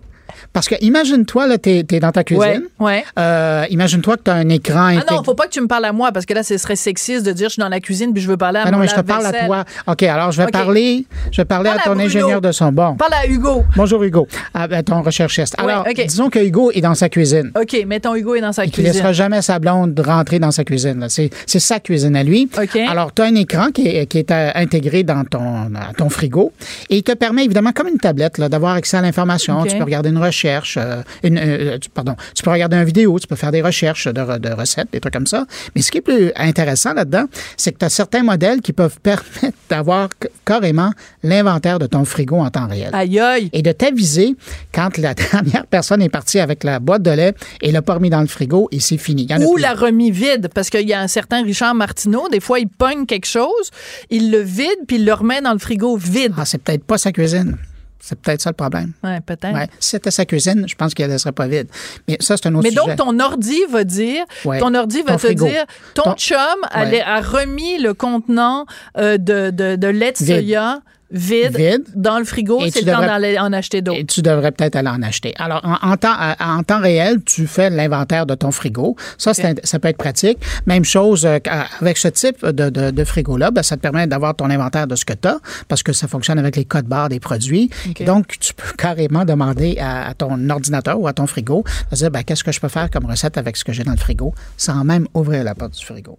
[0.52, 2.62] Parce que imagine-toi, là, t'es es dans ta cuisine.
[2.78, 3.04] Ouais, ouais.
[3.18, 5.84] Euh, imagine-toi que tu as un écran Ah non, faut pas que tu me parles
[5.84, 8.12] à moi parce que là, ce serait sexiste de dire je suis dans la cuisine
[8.12, 9.64] puis je veux parler à Ah non, mais je te parle à toi.
[9.86, 12.72] OK, alors je vais parler, je vais parler Parle à à ton ingénieur de son.
[12.72, 12.96] Bon.
[12.96, 13.64] Parle à Hugo.
[13.76, 15.56] Bonjour Hugo, Ah, ben, ton recherchiste.
[15.58, 17.50] Ouais, Alors, disons que Hugo est dans sa cuisine.
[17.60, 18.92] OK, mettons Hugo est dans sa Il ne cuisine.
[18.92, 21.00] laissera jamais sa blonde rentrer dans sa cuisine.
[21.00, 21.08] là.
[21.08, 22.48] C'est c'est sa cuisine à lui.
[22.60, 22.76] OK.
[22.88, 26.08] Alors, tu as un écran qui est, qui est, euh, intégré dans ton, à ton
[26.08, 26.52] frigo
[26.90, 29.64] et il te permet évidemment, comme une tablette, là, d'avoir accès à l'information.
[29.64, 33.18] Tu peux regarder une recherche, euh, une, euh, tu- pardon, tu peux regarder une vidéo,
[33.18, 35.46] tu peux faire des recherches de, re- de recettes, des trucs comme ça.
[35.74, 37.24] Mais ce qui est plus intéressant là-dedans,
[37.56, 40.08] c'est que tu as certains modèles qui peuvent permettre d'avoir
[40.44, 40.90] carrément
[41.22, 43.50] l'inventaire de ton frigo en temps réel Aïe aïe.
[43.52, 44.34] et de t'aviser
[44.72, 48.10] quand la dernière personne est partie avec la boîte de lait et l'a pas remis
[48.10, 49.26] dans le frigo et c'est fini.
[49.46, 52.68] Ou la remis vide, parce qu'il y a un certain Richard Martineau, des fois, il
[52.68, 53.70] pogne quelque chose,
[54.10, 56.32] il le vide, puis il le remet dans le frigo vide.
[56.36, 57.56] Ah, c'est peut-être pas sa cuisine.
[57.98, 58.92] C'est peut-être ça le problème.
[59.02, 59.52] Ouais, peut-être.
[59.54, 59.68] Ouais.
[59.80, 61.66] Si c'était sa cuisine, je pense qu'elle ne laisserait pas vide.
[62.06, 62.84] Mais ça, c'est un autre Mais sujet.
[62.84, 64.60] donc, ton ordi va dire, Ouais.
[64.60, 65.46] ton ordi va Ton te frigo.
[65.46, 66.36] dire, ton, Ton- chum
[66.70, 67.00] a, Ouais.
[67.00, 68.66] a remis le contenant
[68.98, 70.80] euh, de, de, de lait de soya
[71.10, 71.84] vide, Vide.
[71.94, 72.60] dans le frigo.
[72.64, 73.98] Et C'est le temps d'aller en acheter d'autres.
[74.00, 75.34] Et tu devrais peut-être aller en acheter.
[75.38, 78.96] Alors, en, en temps, en temps réel, tu fais l'inventaire de ton frigo.
[79.18, 80.38] Ça, c'est un- ça peut être pratique.
[80.66, 81.38] Même chose euh,
[81.80, 84.96] avec ce type de, de- de frigo-là, ben, ça te permet d'avoir ton inventaire de
[84.96, 85.38] ce que tu as
[85.68, 87.70] parce que ça fonctionne avec les codes barres des produits.
[87.88, 88.04] OK.
[88.04, 92.10] Donc, tu peux carrément demander à, à ton ordinateur ou à ton frigo de dire
[92.10, 94.34] ben, qu'est-ce que je peux faire comme recette avec ce que j'ai dans le frigo
[94.56, 96.18] sans même ouvrir la porte du frigo.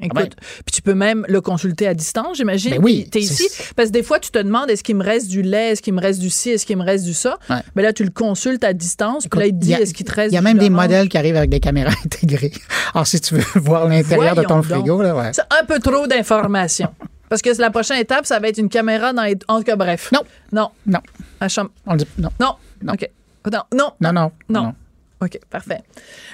[0.00, 0.36] Écoute,
[0.66, 2.72] puis tu peux même le consulter à distance, j'imagine.
[2.72, 3.48] Ben oui, Tu es ici.
[3.76, 5.94] Parce que des fois, tu te demandes est-ce qu'il me reste du lait, est-ce qu'il
[5.94, 7.38] me reste du ci, est-ce qu'il me reste du ça?
[7.74, 10.12] Mais là, tu le consultes à distance, puis là, il te dit est-ce qu'il te
[10.12, 12.52] reste Il y a même des modèles qui arrivent avec des caméras intégrées.
[12.94, 14.64] Alors, si tu veux voir l'intérieur de ton donc.
[14.66, 15.30] frigo, là, ouais.
[15.32, 16.90] C'est un peu trop d'informations.
[17.28, 19.36] Parce que la prochaine étape, ça va être une caméra dans les.
[19.48, 20.10] En tout cas, bref.
[20.12, 20.20] Non.
[20.52, 20.68] Non.
[20.86, 21.00] Non,
[21.40, 21.70] À chambre.
[21.86, 22.28] on dit non.
[22.38, 22.54] Non.
[22.82, 22.92] Non.
[22.92, 23.10] OK.
[23.52, 23.62] Non.
[23.74, 23.92] Non.
[24.00, 24.30] Non, non.
[24.48, 24.72] No.
[25.18, 25.80] Ok, parfait.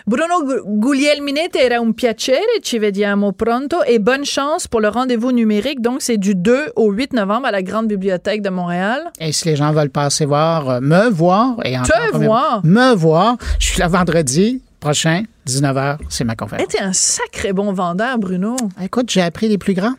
[0.09, 5.31] Bruno Gu- Guglielminetti era un piacere, ci vediamo pronto et bonne chance pour le rendez-vous
[5.31, 5.81] numérique.
[5.81, 9.13] Donc, c'est du 2 au 8 novembre à la Grande Bibliothèque de Montréal.
[9.21, 12.61] Et si les gens veulent passer voir, euh, me voir, et en Te voir?
[12.65, 16.67] me voir, je suis là vendredi prochain, 19h, c'est ma Hey, conférence.
[16.69, 18.57] t'es un sacré bon vendeur, Bruno.
[18.83, 19.95] Écoute, j'ai appris les plus grands.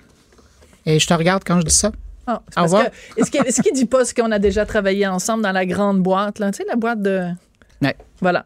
[0.85, 1.91] Et je te regarde quand je dis ça.
[2.27, 2.85] C'est Au revoir.
[3.15, 5.65] que, est-ce qu'il est-ce qu'il dit pas ce qu'on a déjà travaillé ensemble dans la
[5.65, 6.51] grande boîte, là?
[6.51, 7.27] Tu sais, la boîte de.
[7.81, 7.95] Ouais.
[8.21, 8.45] Voilà,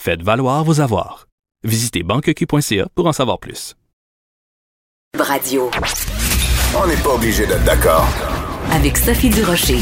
[0.00, 1.26] Faites valoir vos avoirs.
[1.64, 3.74] Visitez banqueq.ca pour en savoir plus.
[5.18, 5.72] Radio.
[6.80, 8.06] On n'est pas obligé d'être d'accord.
[8.70, 9.80] Avec Sophie Durocher.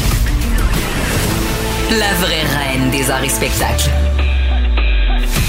[1.91, 3.91] La vraie reine des arts et spectacles.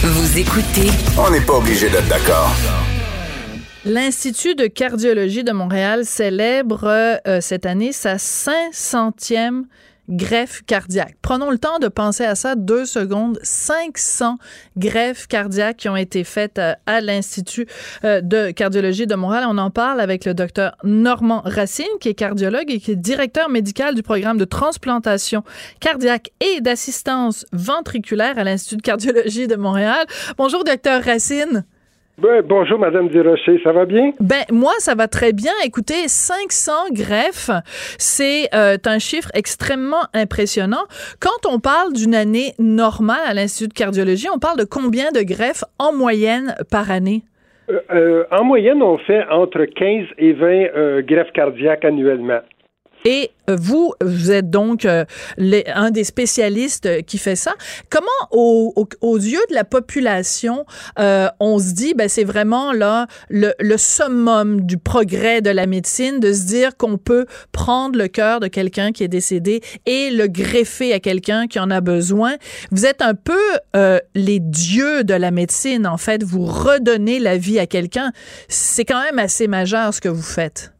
[0.03, 2.53] Vous écoutez On n'est pas obligé d'être d'accord.
[3.87, 9.63] L'Institut de cardiologie de Montréal célèbre euh, cette année sa 500e
[10.09, 11.17] greffe cardiaque.
[11.23, 13.39] Prenons le temps de penser à ça deux secondes.
[13.43, 14.39] 500
[14.77, 17.67] greffes cardiaques qui ont été faites euh, à l'Institut
[18.05, 19.45] euh, de cardiologie de Montréal.
[19.49, 23.49] On en parle avec le docteur Normand Racine, qui est cardiologue et qui est directeur
[23.49, 25.45] médical du programme de transplantation
[25.81, 30.07] cardiaque et d'assistance ventriculaire à l'Institut de cardiologie de Montréal.
[30.37, 31.65] Bonjour, docteur Racine.
[32.21, 34.11] Ben, bonjour, Madame Durocher, ça va bien?
[34.19, 35.53] Ben moi ça va très bien.
[35.65, 37.51] Écoutez, 500 greffes,
[37.97, 40.83] c'est euh, un chiffre extrêmement impressionnant.
[41.21, 45.23] Quand on parle d'une année normale à l'Institut de cardiologie, on parle de combien de
[45.23, 47.23] greffes en moyenne par année?
[47.71, 52.41] Euh, euh, en moyenne, on fait entre 15 et 20 euh, greffes cardiaques annuellement.
[53.05, 55.05] Et euh, vous, vous êtes donc euh,
[55.37, 57.55] les- un des spécialistes euh, qui fait ça.
[57.91, 60.67] Comment, au- au- aux yeux de la population,
[60.99, 65.67] euh, on se dit, ben, c'est vraiment là le, le summum du progrès de la
[65.67, 70.11] médecine, de se dire qu'on peut prendre le cœur de quelqu'un qui est décédé et
[70.11, 72.35] le greffer à quelqu'un qui en a besoin.
[72.73, 73.39] Vous êtes un peu
[73.77, 76.23] euh, les dieux de la médecine, en fait.
[76.25, 78.13] Vous redonnez la vie à quelqu'un.
[78.49, 80.73] C'est quand même assez majeur ce que vous faites.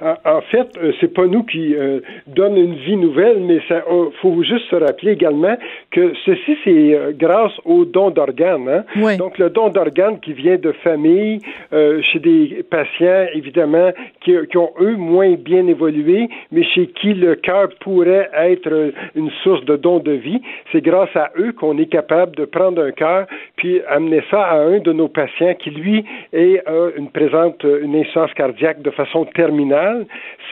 [0.00, 3.82] En fait, euh, c'est pas nous qui euh, donne une vie nouvelle, mais ça
[4.20, 5.56] faut juste se rappeler également
[5.90, 8.68] que ceci c'est euh, grâce au don d'organes.
[8.68, 9.16] Hein?
[9.16, 11.40] Donc le don d'organes qui vient de famille
[11.72, 13.90] chez des patients évidemment
[14.20, 19.30] qui, qui, ont eux moins bien évolué, mais chez qui le cœur pourrait être une
[19.42, 20.40] source de don de vie.
[20.72, 23.26] C'est grâce à eux qu'on est capable de prendre un cœur
[23.56, 26.62] puis amener ça à un de nos patients qui lui est
[26.96, 29.87] une présente une insuffisance cardiaque de façon terminale,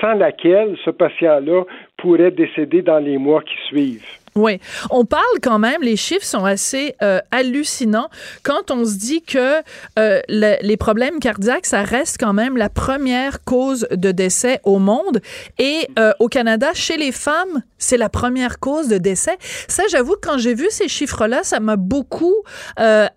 [0.01, 1.62] sans laquelle ce patient-là
[1.97, 4.05] pourrait décéder dans les mois qui suivent.
[4.36, 8.11] Oui, on parle quand même, les chiffres sont assez euh, hallucinants
[8.42, 9.62] quand on se dit que
[9.99, 15.22] euh, les problèmes cardiaques, ça reste quand même la première cause de décès au monde.
[15.59, 19.38] Et euh, au Canada, chez les femmes, c'est la première cause de décès.
[19.68, 22.34] Ça, j'avoue, quand j'ai vu ces chiffres-là, ça m'a beaucoup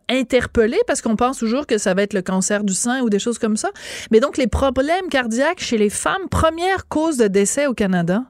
[0.08, 3.20] interpellé parce qu'on pense toujours que ça va être le cancer du sein ou des
[3.20, 3.72] choses comme ça.
[4.12, 8.24] Mais donc, les problèmes cardiaques chez les femmes, première cause de décès au Canada?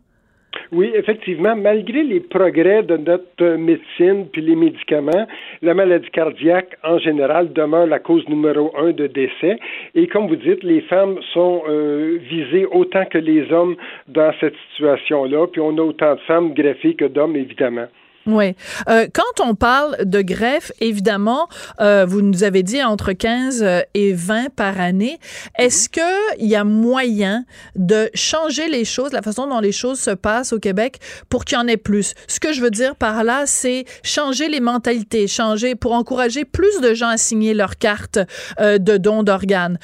[0.71, 5.27] Oui, effectivement, malgré les progrès de notre médecine puis les médicaments,
[5.61, 9.57] la maladie cardiaque en général demeure la cause numéro un de décès.
[9.95, 13.75] Et comme vous dites, les femmes sont euh, visées autant que les hommes
[14.07, 15.47] dans cette situation-là.
[15.47, 17.87] Puis on a autant de femmes greffées que d'hommes, évidemment.
[18.31, 18.55] Oui.
[18.87, 21.47] Euh, quand on parle de greffe, évidemment,
[21.81, 25.19] euh, vous nous avez dit entre 15 euh, et 20 par année.
[25.57, 30.11] Est-ce qu'il y a moyen de changer les choses, la façon dont les choses se
[30.11, 32.13] passent au Québec pour qu'il y en ait plus?
[32.27, 36.81] Ce que je veux dire par là, c'est changer les mentalités, changer pour encourager plus
[36.81, 38.19] de gens à signer leur carte
[38.59, 39.79] de don d'organes,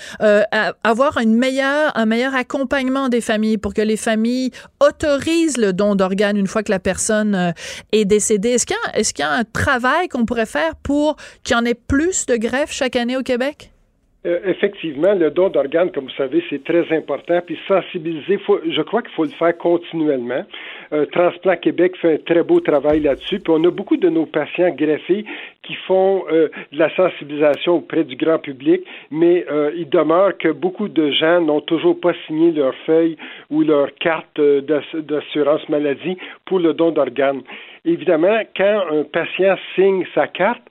[0.83, 5.95] avoir une meilleure, un meilleur accompagnement des familles pour que les familles autorisent le don
[5.95, 7.53] d'organes une fois que la personne
[7.91, 8.65] est décédée est-ce
[9.13, 12.35] qu'il y, a un travail qu'on pourrait faire pour qu'il y en ait plus de
[12.35, 13.71] greffes chaque année au Québec?
[14.25, 17.39] Euh, effectivement, le don d'organes, comme vous savez, c'est très important.
[17.45, 20.43] Puis sensibiliser, je crois qu'il faut le faire continuellement.
[20.93, 23.39] Euh, Transplant Québec fait un très beau travail là-dessus.
[23.39, 25.25] Puis on a beaucoup de nos patients greffés
[25.61, 28.81] qui font euh, de la sensibilisation auprès du grand public,
[29.11, 33.17] mais il demeure que beaucoup de gens n'ont toujours pas signé leur feuille
[33.49, 37.41] ou leur carte d'assurance maladie pour le don d'organes.
[37.85, 40.63] Évidemment, quand un patient signe sa carte,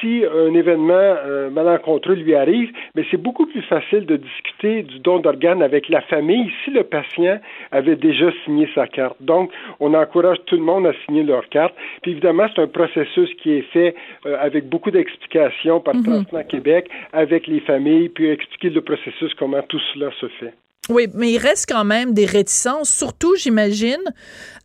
[0.00, 4.98] si un événement euh, malencontreux lui arrive, mais c'est beaucoup plus facile de discuter du
[4.98, 7.38] don d'organes avec la famille si le patient
[7.70, 9.16] avait déjà signé sa carte.
[9.20, 11.74] Donc, on encourage tout le monde à signer leur carte.
[12.02, 13.94] Puis évidemment, c'est un processus qui est fait
[14.26, 19.62] euh, avec beaucoup d'explications par mm Québec avec les familles, puis expliquer le processus, comment
[19.62, 20.52] tout cela se fait.
[20.88, 24.02] Oui, mais il reste quand même des réticences, surtout, j'imagine,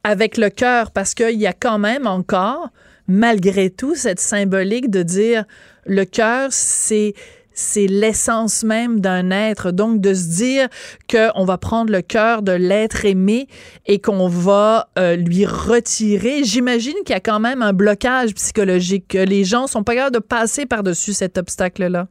[0.04, 2.70] avec le cœur, parce qu'il y a quand même encore,
[3.08, 5.46] malgré tout, cette symbolique de dire
[5.86, 7.14] le cœur, c'est
[7.54, 9.72] c'est l'essence même d'un être.
[9.72, 10.68] Donc, de se dire
[11.10, 13.48] qu'on va prendre le cœur de l'être aimé
[13.86, 19.10] et qu'on va euh, lui retirer, j'imagine qu'il y a quand même un blocage psychologique,
[19.10, 22.08] que les gens sont pas capables de passer par-dessus cet obstacle-là.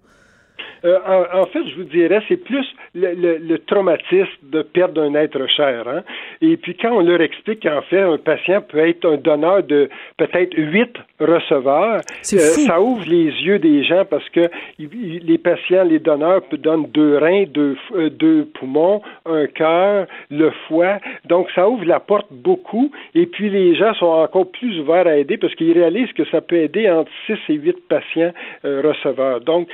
[0.84, 0.98] Euh,
[1.34, 5.86] en, fait, je vous dirais, c'est plus le, traumatisme de perdre un être cher.
[5.86, 6.02] Hein?
[6.40, 9.88] Et puis quand on leur explique qu'en fait, un patient peut être un donneur de
[10.16, 15.98] peut-être huit receveurs, euh, ça ouvre les yeux des gens parce que les patients, les
[15.98, 20.98] donneurs donnent deux reins, deux, euh, deux poumons, un cœur, le foie.
[21.26, 22.90] Donc ça ouvre la porte beaucoup.
[23.14, 26.40] Et puis les gens sont encore plus ouverts à aider parce qu'ils réalisent que ça
[26.40, 28.32] peut aider entre six et huit patients
[28.64, 29.40] receveurs.
[29.40, 29.68] Donc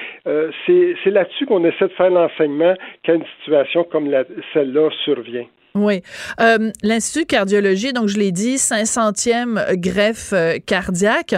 [0.66, 2.74] c'est c'est là-dessus qu'on essaie de faire l'enseignement
[3.04, 4.10] quand une situation comme
[4.52, 5.46] celle-là survient.
[5.76, 6.02] Oui.
[6.40, 11.34] Euh, L'Institut cardiologie, donc je l'ai dit, 500e greffe euh, cardiaque.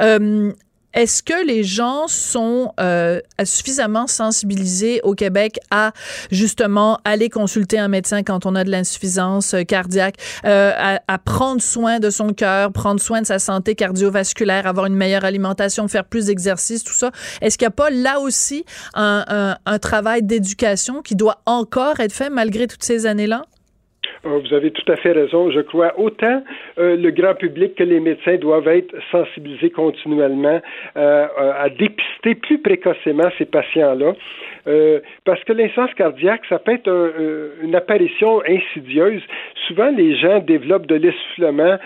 [0.00, 0.52] Euh,
[0.94, 5.92] est-ce que les gens sont euh, suffisamment sensibilisés au Québec à
[6.30, 11.62] justement aller consulter un médecin quand on a de l'insuffisance euh, cardiaque, euh, à, prendre
[11.62, 16.04] soin de son cœur, prendre soin de sa santé cardiovasculaire, avoir une meilleure alimentation, faire
[16.04, 17.10] plus d'exercice, tout ça?
[17.40, 18.64] Est-ce qu'il n'y a pas là aussi
[18.94, 23.44] un, un travail d'éducation qui doit encore être fait malgré toutes ces années-là?
[24.24, 25.50] Oh, vous avez tout à fait raison.
[25.50, 26.42] Je crois autant
[26.78, 30.60] euh, le grand public que les médecins doivent être sensibilisés continuellement
[30.96, 34.14] euh, à dépister plus précocement ces patients-là.
[34.66, 36.90] Euh, parce que l'insuffisance cardiaque, ça peut être
[37.62, 39.22] une apparition insidieuse.
[39.66, 41.78] Souvent, les gens développent de l'essoufflement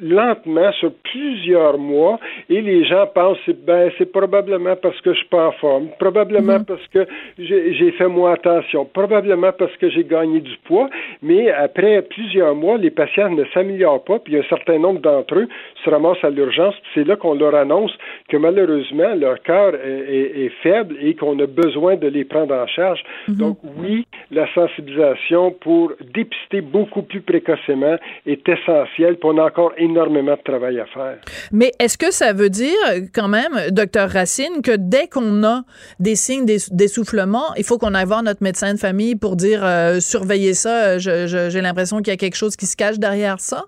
[0.00, 2.18] lentement sur plusieurs mois
[2.48, 6.58] et les gens pensent ben c'est probablement parce que je suis pas en forme, probablement
[6.58, 6.64] mm-hmm.
[6.64, 7.06] parce que
[7.38, 10.88] j'ai fait moins attention, probablement parce que j'ai gagné du poids,
[11.22, 15.48] mais après plusieurs mois, les patients ne s'améliorent pas, puis un certain nombre d'entre eux
[15.84, 17.92] se ramassent à l'urgence, c'est là qu'on leur annonce
[18.28, 23.00] que malheureusement, leur cœur est, faible et qu'on a besoin de les prendre en charge.
[23.28, 23.36] Mhm.
[23.36, 27.96] Donc oui, la sensibilisation pour dépister beaucoup plus précocement
[28.26, 31.18] est essentielle, puis on a encore énormément de travail à faire.
[31.52, 32.76] Mais est-ce que ça veut dire
[33.14, 35.62] quand même, docteur Racine, que dès qu'on a
[36.00, 40.00] des signes d'essoufflement, il faut qu'on aille voir notre médecin de famille pour dire euh,
[40.00, 43.64] surveillez ça, j'ai l'impression qu'il y a quelque chose qui se cache derrière ça?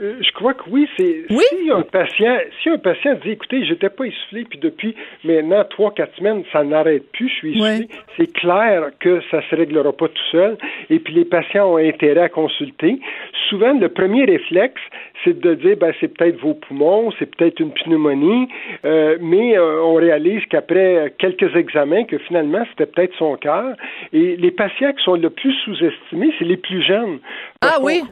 [0.00, 0.88] Euh, je crois que oui.
[0.96, 4.94] C'est si un patient, si un patient dit, écoutez, j'étais pas essoufflé, puis depuis
[5.24, 7.88] maintenant trois, quatre semaines, ça n'arrête plus, je suis essoufflé.
[8.16, 10.56] C'est clair que ça se réglera pas tout seul.
[10.90, 13.00] Et puis les patients ont intérêt à consulter.
[13.48, 14.80] Souvent, le premier réflexe,
[15.24, 18.48] c'est de dire, ben c'est peut-être vos poumons, c'est peut-être une pneumonie,
[18.84, 23.74] euh, mais euh, on réalise qu'après quelques examens, que finalement c'était peut-être son cœur.
[24.12, 27.18] Et les patients qui sont le plus sous-estimés, c'est les plus jeunes.
[27.62, 28.02] ah oui.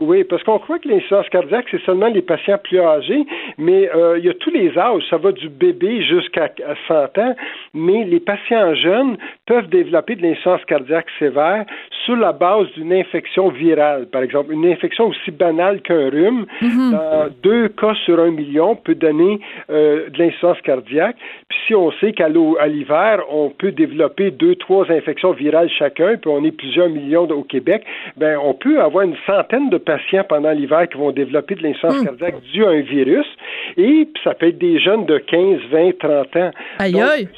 [0.00, 3.24] Oui, parce qu'on croit que l'insuffisance cardiaque, c'est seulement les patients plus âgés,
[3.58, 5.02] mais euh, il y a tous les âges.
[5.08, 6.50] Ça va du bébé jusqu'à
[6.88, 7.34] 100 ans,
[7.74, 9.16] mais les patients jeunes
[9.46, 11.64] peuvent développer de l'insuffisance cardiaque sévère
[12.04, 14.06] sur la base d'une infection virale.
[14.06, 16.90] Par exemple, une infection aussi banale qu'un rhume, mhm.
[16.92, 19.40] dans deux cas sur un million, peut donner
[19.70, 21.16] euh, de l'insuffisance cardiaque.
[21.48, 26.30] Puis si on sait qu'à l'hiver, on peut développer deux, trois infections virales chacun, puis
[26.30, 27.84] on est plusieurs millions au Québec,
[28.16, 32.00] ben on peut avoir une centaine de patients pendant l'hiver qui vont développer de l'insuffisance
[32.00, 32.04] hmm.
[32.04, 33.26] cardiaque due à un virus.
[33.76, 36.50] Et ça peut être des jeunes de 15, 20, 30 ans.
[36.78, 37.28] Aïe aïe!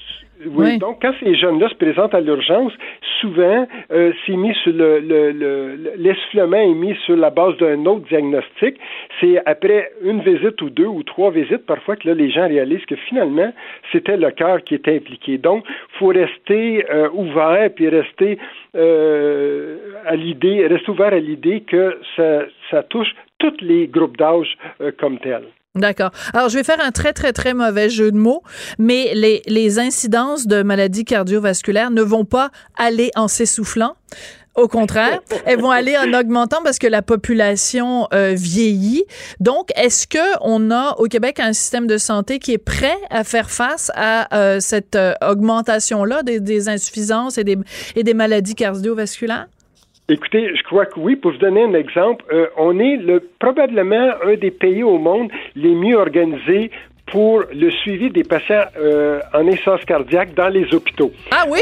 [0.45, 2.73] Oui, donc quand ces jeunes-là se présentent à l'urgence,
[3.21, 8.77] souvent, euh, c'est mis sur le, l'essoufflement est mis sur la base d'un autre diagnostic.
[9.21, 12.85] C'est après une visite ou deux ou trois visites parfois que là, les gens réalisent
[12.85, 13.53] que finalement,
[13.93, 15.39] c'était le cœur qui était impliqué.
[15.39, 15.65] Donc,
[15.99, 18.39] faut rester euh, ouvert puis rester
[18.75, 24.57] euh, à l'idée, rester ouvert à l'idée que ça, ça touche tous les groupes d'âge
[24.81, 25.49] euh, comme tels.
[25.77, 26.11] D'accord.
[26.33, 28.43] Alors, je vais faire un très, très, très mauvais jeu de mots,
[28.79, 33.95] mais les, les incidences de maladies cardiovasculaires ne vont pas aller en s'essoufflant.
[34.57, 39.05] Au contraire, elles vont aller en augmentant parce que la population euh, vieillit.
[39.39, 43.23] Donc, est-ce que on a au Québec un système de santé qui est prêt à
[43.23, 47.59] faire face à euh, cette euh, augmentation-là des, des, insuffisances et des,
[47.95, 49.47] et des maladies cardiovasculaires?
[50.09, 51.17] Écoutez, je crois que oui.
[51.17, 55.31] Pour vous donner un exemple, euh, on est le, probablement un des pays au monde
[55.57, 56.71] les mieux organisés
[57.07, 61.13] pour le suivi des patients euh, en essence cardiaque dans les hôpitaux.
[61.31, 61.61] Ah oui?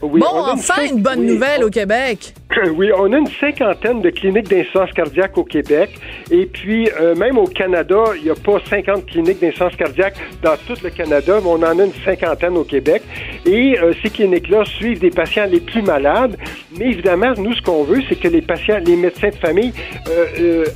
[0.00, 2.34] bon, enfin une, bonne nouvelle au Québec.
[2.74, 5.90] Oui, on a une cinquantaine de cliniques d'insuffisance cardiaque au Québec.
[6.30, 10.56] Et puis, euh, même au Canada, il n'y a pas 50 cliniques d'insuffisance cardiaque dans
[10.66, 13.02] tout le Canada, mais on en a une cinquantaine au Québec.
[13.46, 16.36] Et euh, ces cliniques-là suivent des patients les plus malades.
[16.76, 19.72] Mais évidemment, nous, ce qu'on veut, c'est que les patients, les médecins de famille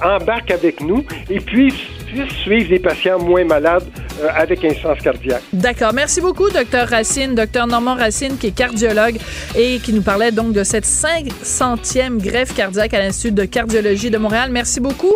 [0.05, 1.72] embarquent avec nous et puis
[2.07, 3.84] puissent suivre les patients moins malades
[4.20, 5.42] euh, avec insuffisance cardiaque.
[5.53, 5.92] D'accord.
[5.92, 9.16] Merci beaucoup, docteur Racine, docteur Normand Racine, qui est cardiologue
[9.57, 14.18] et qui nous parlait donc de cette 500e greffe cardiaque à l'Institut de cardiologie de
[14.18, 14.51] Montréal.
[14.51, 15.14] Merci beaucoup.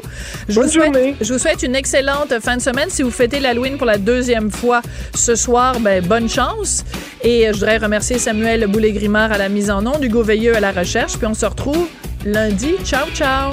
[0.49, 1.17] Je Bonne vous souhaite, journée.
[1.21, 2.91] Je vous souhaite une excellente fin de semaine.
[2.91, 4.83] Si vous fêtez l'Halloween pour la deuxième fois
[5.15, 6.85] ce soir, ben, bonne chance.
[7.23, 10.73] Et je voudrais remercier Samuel Boulay-Grimard à la mise en onde, Hugo Veilleux à la
[10.73, 11.17] recherche.
[11.19, 11.87] Puis on se retrouve
[12.25, 12.75] lundi.
[12.85, 13.53] Ciao, ciao.